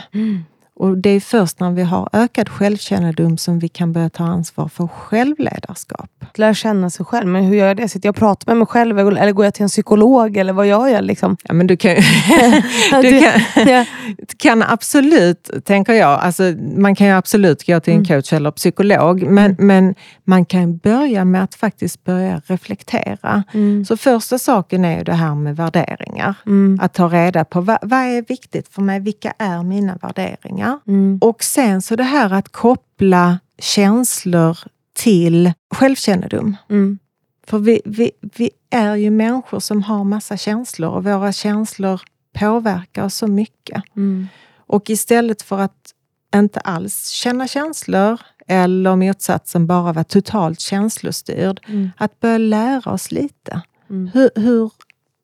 [0.80, 0.92] Mm.
[0.92, 4.68] Och det är först när vi har ökad självkännedom som vi kan börja ta ansvar
[4.68, 6.10] för självledarskap.
[6.20, 7.28] Att lära känna sig själv.
[7.28, 7.90] Men hur gör jag det?
[7.90, 9.00] Sitter jag och pratar med mig själv?
[9.00, 10.38] Eller går jag till en psykolog?
[10.38, 11.04] Eller vad gör jag?
[11.04, 11.38] Liksom?
[11.44, 11.96] Ja, men du kan,
[13.02, 13.86] du kan,
[14.38, 16.44] kan absolut, tänker jag, alltså,
[16.78, 21.26] man kan ju absolut gå till en coach eller psykolog, men, men man kan börja
[21.26, 23.44] med att faktiskt börja reflektera.
[23.54, 23.86] Mm.
[23.86, 26.34] Så första saken är ju det här med värderingar.
[26.46, 26.80] Mm.
[26.82, 30.66] Att ta reda på vad, vad är viktigt för mig, vilka är mina värderingar?
[30.88, 31.18] Mm.
[31.22, 34.57] Och sen så det här att koppla känslor
[34.93, 36.55] till självkännedom.
[36.70, 36.99] Mm.
[37.47, 42.01] För vi, vi, vi är ju människor som har massa känslor och våra känslor
[42.34, 43.84] påverkar oss så mycket.
[43.95, 44.28] Mm.
[44.55, 45.93] Och istället för att
[46.36, 51.89] inte alls känna känslor eller motsatsen bara vara totalt känslostyrd, Mm.
[51.97, 53.61] att börja lära oss lite.
[53.89, 54.09] Mm.
[54.13, 54.72] Hur, hur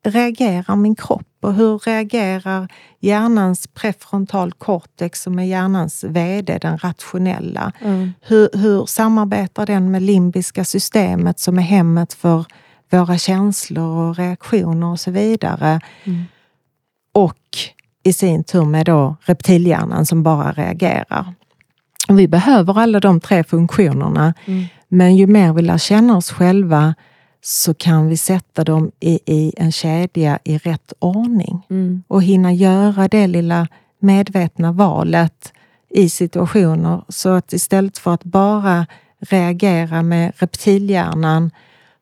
[0.04, 2.68] reagerar min kropp och hur reagerar
[3.00, 7.72] hjärnans prefrontal cortex som är hjärnans VD, den rationella?
[7.80, 8.12] Mm.
[8.20, 12.44] Hur, hur samarbetar den med limbiska systemet som är hemmet för
[12.90, 15.80] våra känslor och reaktioner och så vidare?
[16.04, 16.24] Mm.
[17.14, 17.38] Och
[18.02, 21.34] i sin tur med då reptilhjärnan som bara reagerar.
[22.08, 24.64] Vi behöver alla de tre funktionerna, Mm.
[24.88, 26.94] men ju mer vi lär känna oss själva
[27.46, 32.02] så kan vi sätta dem i, i en kedja i rätt ordning Mm.
[32.08, 33.68] och hinna göra det lilla
[33.98, 35.52] medvetna valet
[35.90, 37.02] i situationer.
[37.08, 38.86] Så att istället för att bara
[39.20, 41.50] reagera med reptilhjärnan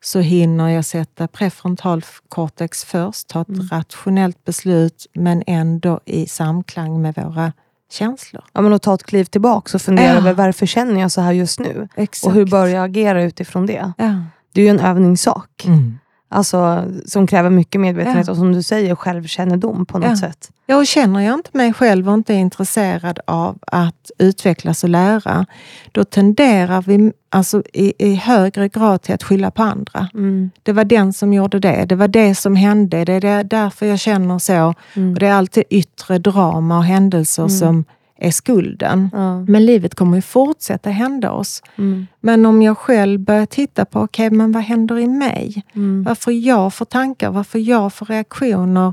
[0.04, 3.68] så hinner jag sätta prefrontal cortex först, ta ett Mm.
[3.68, 7.52] rationellt beslut men ändå i samklang med våra
[7.92, 8.44] känslor.
[8.52, 10.14] Ja, men att ta ett kliv tillbaka och fundera Ja.
[10.16, 11.88] över varför känner jag så här just nu?
[11.96, 12.26] Exakt.
[12.26, 13.92] Och hur bör jag agera utifrån det?
[13.98, 14.14] Ja.
[14.52, 15.64] Det är ju en övningssak.
[15.66, 15.98] Mm.
[16.28, 18.30] Alltså, som kräver mycket medvetenhet Ja.
[18.30, 20.16] och som du säger, självkännedom på något Ja.
[20.16, 20.50] sätt.
[20.66, 24.90] Ja, och känner jag inte mig själv och inte är intresserad av att utvecklas och
[24.90, 25.46] lära,
[25.92, 30.08] då tenderar vi alltså, i, i högre grad till att skylla på andra.
[30.14, 30.50] Mm.
[30.62, 33.98] Det var den som gjorde det, det var det som hände, det är därför jag
[34.00, 34.74] känner så.
[34.94, 35.12] Mm.
[35.12, 37.50] Och det är alltid yttre drama och händelser Mm.
[37.58, 37.84] som
[38.22, 39.10] är skulden.
[39.12, 39.40] Ja.
[39.40, 41.62] Men livet kommer ju fortsätta hända oss.
[41.78, 42.06] Mm.
[42.20, 45.62] Men om jag själv börjar titta på, okej, men vad händer i mig?
[45.74, 46.02] Mm.
[46.02, 48.92] Varför jag får tankar, varför jag får reaktioner?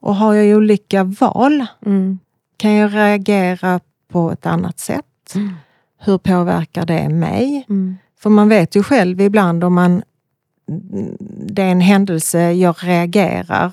[0.00, 1.66] Och har jag olika val?
[1.86, 2.18] Mm.
[2.56, 5.34] Kan jag reagera på ett annat sätt?
[5.34, 5.54] Mm.
[5.98, 7.66] Hur påverkar det mig?
[7.68, 7.96] Mm.
[8.20, 10.02] För man vet ju själv ibland om man
[11.46, 13.72] det är en händelse, jag reagerar.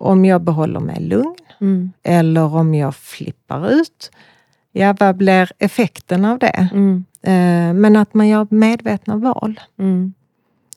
[0.00, 1.92] Om jag behåller mig lugn Mm.
[2.02, 4.10] eller om jag flippar ut.
[4.72, 6.68] Ja, vad blir effekten av det?
[6.72, 7.04] Mm.
[7.22, 9.60] Eh, men att man gör medvetna val.
[9.78, 10.14] Mm.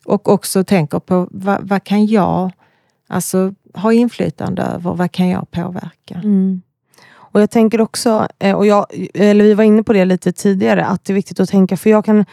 [0.05, 2.51] Och också tänker på vad, vad kan jag
[3.07, 4.93] alltså, ha inflytande över?
[4.93, 6.15] Vad kan jag påverka?
[6.15, 6.61] Mm.
[7.15, 10.85] Och Jag tänker också, eh, och jag, eller vi var inne på det lite tidigare,
[10.85, 12.25] att det är viktigt att tänka, för jag kan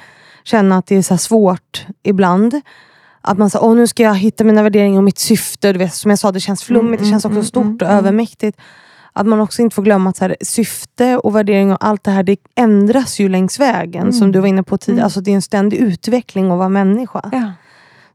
[0.44, 2.60] känna att det är så svårt ibland.
[3.22, 5.72] Att man säger, åh nu ska jag hitta mina värderingar och mitt syfte.
[5.72, 7.82] Du vet, som jag sa, det känns flummigt, det känns också Mm, stort mm, och
[7.82, 7.98] mm.
[7.98, 8.60] övermäktigt.
[9.12, 12.10] Att man också inte får glömma att så här, syfte och värdering och allt det
[12.10, 14.12] här, det ändras ju längs vägen.
[14.12, 14.32] Som Mm.
[14.32, 14.98] du var inne på tidigare.
[14.98, 15.04] Mm.
[15.04, 17.28] Alltså, det är en ständig utveckling att vara människa.
[17.32, 17.52] Ja.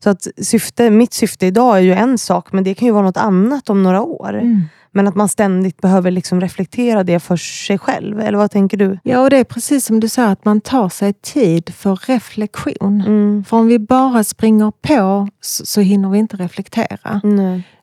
[0.04, 3.04] Så att syfte, mitt syfte idag är ju en sak, men det kan ju vara
[3.04, 4.34] något annat om några år.
[4.34, 4.62] Mm.
[4.96, 8.20] Men att man ständigt behöver liksom reflektera det för sig själv.
[8.20, 9.00] Eller vad tänker du?
[9.04, 13.02] ja, och det är precis som du sa, att man tar sig tid för reflektion.
[13.02, 13.44] Mm.
[13.48, 17.22] För om vi bara springer på så, så hinner vi inte reflektera.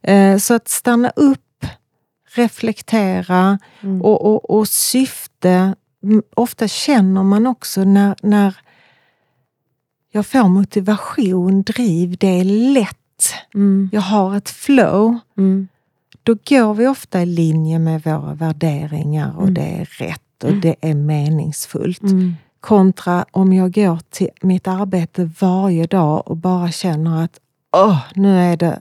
[0.03, 1.67] Eh, så att stanna upp,
[2.35, 4.03] reflektera Mm.
[4.03, 5.75] och, och, och syfte.
[6.37, 8.55] Ofta känner man också när, när
[10.13, 12.97] jag får motivation, driv, det är lätt.
[13.55, 13.91] Mm.
[13.93, 15.19] Jag har ett flow.
[16.29, 16.39] Mm.
[16.49, 19.55] Då går vi ofta i linje med våra värderingar och Mm.
[19.55, 20.61] det är rätt och Mm.
[20.61, 22.03] det är meningsfullt.
[22.03, 22.35] Mm.
[22.61, 27.41] Kontra om jag går till mitt arbete varje dag och bara känner att
[27.77, 28.81] åh, nu är det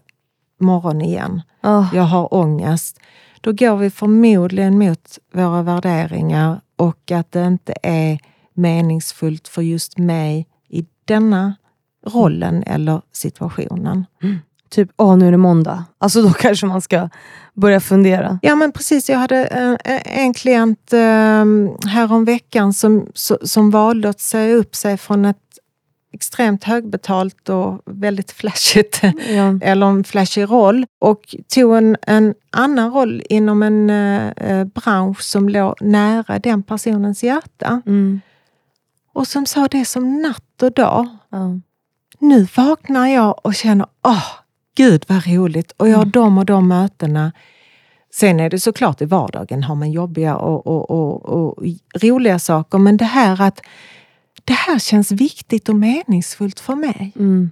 [0.60, 1.42] morgon igen.
[1.62, 1.86] Ah.
[1.94, 3.00] Jag har ångest.
[3.42, 8.20] Då går vi förmodligen mot våra värderingar och att det inte är
[8.54, 11.56] meningsfullt för just mig i denna
[12.08, 14.06] rollen eller situationen.
[14.72, 15.86] Typ, åh nu är det måndag.
[15.97, 17.09] Alltså då kanske man ska
[17.53, 18.39] börja fundera.
[18.41, 21.45] Ja men precis, jag hade en, en klient eh,
[21.89, 25.38] häromveckan som, so- som valde att säga upp sig från ett
[26.13, 29.59] extremt högbetalt och väldigt flashigt Ja.
[29.61, 35.22] eller en flashig roll och tog en, en annan roll inom en eh, eh, bransch
[35.22, 37.82] som låg nära den personens hjärta.
[37.86, 38.22] Mm.
[39.13, 41.07] Och som sa det som natt och dag.
[41.30, 41.59] Ja.
[42.19, 44.26] Nu vaknar jag och känner, åh,
[44.76, 45.72] gud vad roligt.
[45.78, 47.32] Och jag har de och de mötena.
[48.13, 51.63] Sen är det såklart i vardagen har man jobbiga och, och, och, och
[52.01, 52.78] roliga saker.
[52.78, 53.61] Men det här att
[54.43, 57.13] det här känns viktigt och meningsfullt för mig.
[57.15, 57.51] Mm.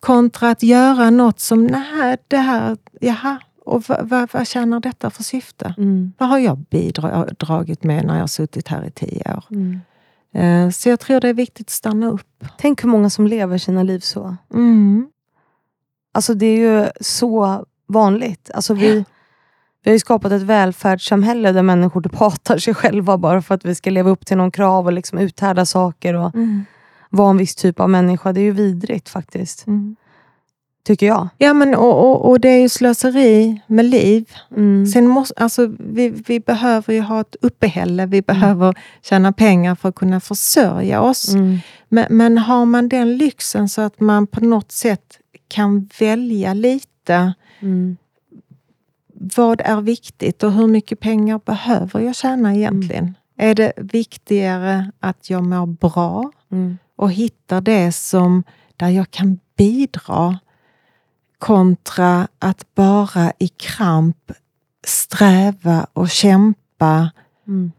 [0.00, 5.10] Kontra att göra något som, nej, det här, jaha, och vad, vad, vad tjänar detta
[5.10, 5.74] för syfte?
[5.78, 6.12] Mm.
[6.18, 9.44] Vad har jag bidragit med när jag har suttit här i tio år?
[9.50, 9.80] Mm.
[10.34, 12.44] Eh, Så jag tror det är viktigt att stanna upp.
[12.58, 14.36] Tänk hur många som lever sina liv så.
[14.54, 15.08] Mm.
[16.18, 18.50] Alltså det är ju så vanligt.
[18.54, 19.04] Alltså vi,
[19.84, 23.64] vi har ju skapat ett välfärdssamhälle där människor typ hatar sig själva bara för att
[23.64, 26.64] vi ska leva upp till någon krav och liksom uthärda saker och Mm.
[27.10, 28.32] vara en viss typ av människa.
[28.32, 29.66] Det är ju vidrigt faktiskt.
[29.66, 29.96] Mm.
[30.84, 31.28] Tycker jag.
[31.38, 34.30] Ja, men och, och, och det är ju slöseri med liv.
[34.56, 34.86] Mm.
[34.86, 39.88] Sen måste, alltså, vi, vi behöver ju ha ett uppehälle, vi behöver tjäna pengar för
[39.88, 41.34] att kunna försörja oss.
[41.34, 41.58] Mm.
[41.88, 45.18] Men, men har man den lyxen så att man på något sätt
[45.48, 47.96] kan välja lite Mm.
[49.12, 53.14] vad är viktigt och hur mycket pengar behöver jag tjäna egentligen?
[53.36, 56.78] Är det viktigare att jag mår bra Mm.
[56.96, 58.42] och hittar det som
[58.76, 60.38] där jag kan bidra
[61.38, 64.32] kontra att bara i kramp
[64.86, 67.10] sträva och kämpa.
[67.46, 67.72] Mm.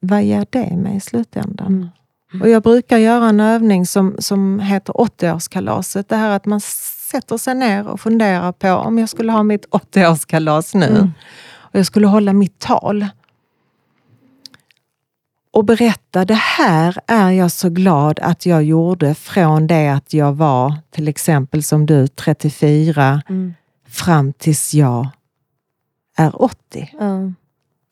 [0.00, 1.90] Vad ger det mig i slutändan?
[2.32, 2.42] Mm.
[2.42, 6.04] Och jag brukar göra en övning som, som heter 80-årskalaset.
[6.08, 6.60] Det här att man
[7.10, 11.12] sätter sig ner och funderar på om jag skulle ha mitt 80-årskalas nu Mm.
[11.52, 13.06] och jag skulle hålla mitt tal
[15.52, 20.32] och berätta det här är jag så glad att jag gjorde från det att jag
[20.32, 23.54] var till exempel som du 34 Mm.
[23.88, 25.08] fram tills jag
[26.16, 26.90] är 80.
[27.00, 27.32] Ja.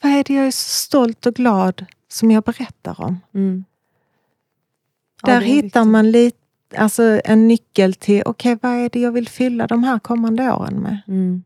[0.03, 3.21] Vad är det jag är så stolt och glad som jag berättar om?
[3.35, 3.65] Mm.
[5.23, 6.37] Ja, Där är hittar man lite,
[6.77, 10.75] alltså en nyckel till, okej vad är det jag vill fylla de här kommande åren
[10.75, 11.01] med?
[11.09, 11.45] Mm.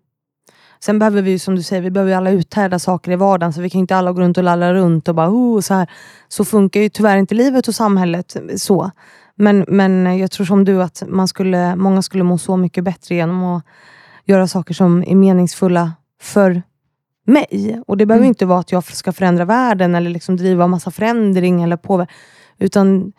[0.80, 3.52] Sen behöver vi ju som du säger, vi behöver alla uthärda saker i vardagen.
[3.52, 5.90] Så vi kan inte alla gå runt och lalla runt och bara oh, så här.
[6.28, 8.90] Så funkar ju tyvärr inte livet och samhället så.
[9.34, 13.14] Men, men jag tror som du att man skulle, många skulle må så mycket bättre
[13.14, 13.64] genom att
[14.24, 16.62] göra saker som är meningsfulla för
[17.26, 17.80] mig.
[17.86, 18.28] Och det behöver Mm.
[18.28, 22.12] inte vara att jag ska förändra världen eller liksom driva massa förändring eller påverka.
[22.58, 23.12] Utan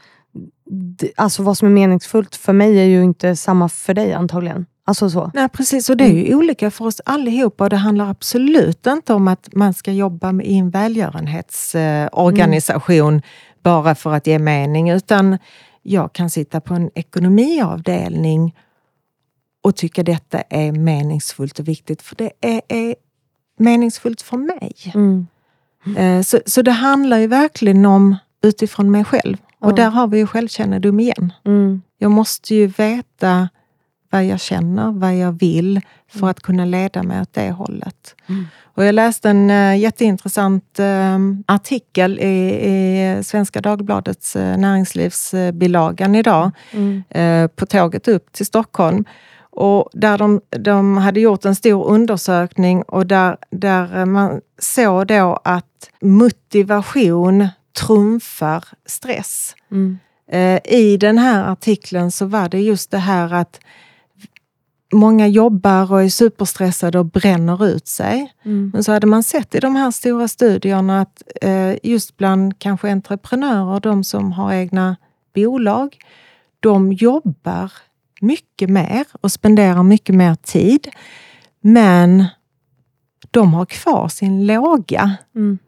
[1.16, 4.66] alltså vad som är meningsfullt för mig är ju inte samma för dig antagligen.
[4.86, 5.32] Alltså så.
[5.34, 9.14] Nej precis, och det är ju olika för oss allihopa och det handlar absolut inte
[9.14, 13.22] om att man ska jobba med, en välgörenhetsorganisation
[13.64, 15.38] bara för att ge mening, utan
[15.82, 18.56] jag kan sitta på en ekonomiavdelning
[19.64, 22.02] och tycka detta är meningsfullt och viktigt.
[22.02, 22.96] För det är, är
[23.58, 24.74] meningsfullt för mig.
[24.94, 25.28] Mm.
[25.98, 29.38] Eh, så, så det handlar ju verkligen om utifrån mig själv.
[29.64, 31.34] Och där har vi ju självkännedom igen.
[31.46, 31.82] Mm.
[31.98, 33.50] Jag måste ju veta
[34.10, 36.30] vad jag känner, vad jag vill för mm.
[36.30, 38.16] att kunna leda mig åt det hållet.
[38.28, 38.46] Mm.
[38.76, 46.52] Och jag läste en uh, jätteintressant uh, artikel i, i Svenska Dagbladets uh, näringslivsbilagan idag
[46.72, 47.04] mm.
[47.16, 49.06] uh, på tåget upp till Stockholm.
[49.56, 55.40] Och där de, de hade gjort en stor undersökning och där, där man såg då
[55.44, 57.48] att motivation
[57.80, 59.56] trumfar stress.
[59.72, 60.00] Mm.
[60.64, 63.60] I den här artikeln så var det just det här att
[64.94, 68.34] många jobbar och är superstressade och bränner ut sig.
[68.44, 68.72] Mm.
[68.74, 72.92] Men så hade man sett i de här stora studierna att eh, just bland kanske
[72.92, 74.96] entreprenörer, de som har egna
[75.36, 75.98] bolag,
[76.60, 77.72] de jobbar
[78.22, 80.88] mycket mer och spenderar mycket mer tid.
[81.62, 82.26] Men
[83.32, 85.12] de har kvar sin låga.
[85.36, 85.60] Mm.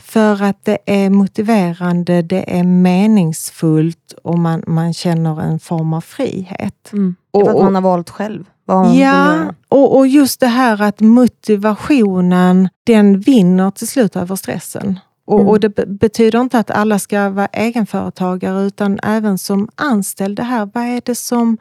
[0.00, 6.00] För att det är motiverande, det är meningsfullt och man, man känner en form av
[6.00, 6.92] frihet.
[6.92, 7.16] Mm.
[7.32, 11.00] Det är för att man har valt själv ja, och, och just det här att
[11.00, 14.98] motivationen, den vinner till slut över stressen.
[15.26, 15.48] Och, mm.
[15.48, 20.36] och, det betyder inte att alla ska vara egenföretagare utan även som anställd.
[20.36, 21.58] Det här, vad är det som,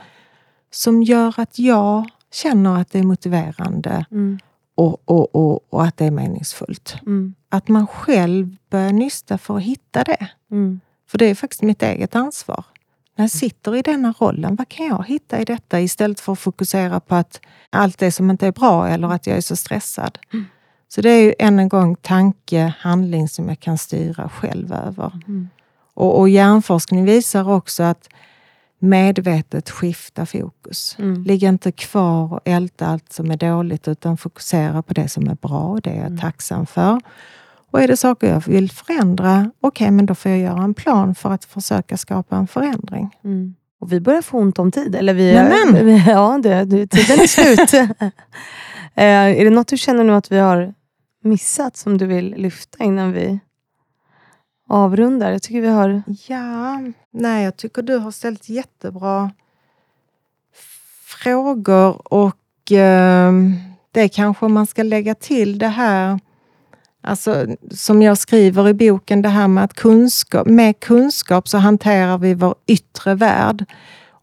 [0.71, 4.39] som gör att jag känner att det är motiverande mm.
[4.75, 6.95] Och, och, och, och, att det är meningsfullt?
[7.01, 7.35] Mm.
[7.49, 10.27] Att man själv börjar nysta för att hitta det.
[10.51, 10.79] Mm.
[11.07, 12.65] För det är faktiskt mitt eget ansvar
[13.15, 16.39] när jag sitter i denna rollen, vad kan jag hitta i detta istället för att
[16.39, 20.19] fokusera på att allt det som inte är bra eller att jag är så stressad.
[20.33, 20.45] Mm.
[20.87, 25.11] Så det är ju än en gång tanke, handling som jag kan styra själv över.
[25.27, 25.49] Mm.
[25.93, 28.09] Och, och hjärnforskning visar också att
[28.83, 30.95] medvetet skifta fokus.
[30.99, 31.23] Mm.
[31.23, 35.35] Ligga inte kvar och älta allt som är dåligt utan fokusera på det som är
[35.35, 36.19] bra och det jag är mm.
[36.19, 37.01] tacksam för.
[37.71, 40.73] Och är det saker jag vill förändra, okej, okay, men då får jag göra en
[40.73, 43.09] plan för att försöka skapa en förändring.
[43.23, 43.55] Mm.
[43.79, 44.95] Och vi börjar få ont om tid.
[44.95, 47.73] Eller vi är, vi, ja, det, det, tiden är slut.
[48.93, 50.73] eh, är det något du känner nu att vi har
[51.23, 53.39] missat som du vill lyfta innan vi
[54.73, 55.31] avrundar?
[55.31, 56.01] Jag tycker vi har...
[56.27, 59.31] Ja, nej, jag tycker du har ställt jättebra
[61.05, 63.33] frågor och eh,
[63.91, 66.19] det kanske man ska lägga till det här
[67.05, 72.17] Alltså, som jag skriver i boken, det här med att kunskap, med kunskap så hanterar
[72.17, 73.65] vi vår yttre värld.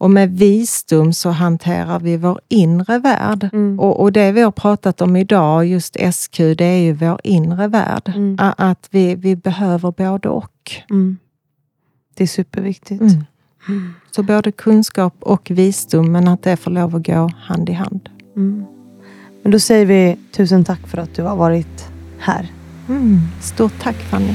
[0.01, 3.49] Och med visdom så hanterar vi vår inre värld.
[3.53, 3.81] Mm.
[3.81, 7.69] Och, och, det vi har pratat om idag, just SQ, det är ju vår inre
[7.69, 8.13] värld.
[8.17, 8.37] Mm.
[8.39, 10.73] Att vi, vi behöver både och.
[10.91, 11.19] Mm.
[12.15, 13.01] Det är superviktigt.
[13.01, 13.95] Mm.
[14.11, 18.09] Så både kunskap och visdom, men att det får lov att gå hand i hand.
[18.37, 18.65] Mm.
[19.43, 21.89] Men då säger vi tusen tack för att du har varit
[22.19, 22.53] här.
[22.89, 23.19] Mm.
[23.41, 24.35] Stort tack Fanny.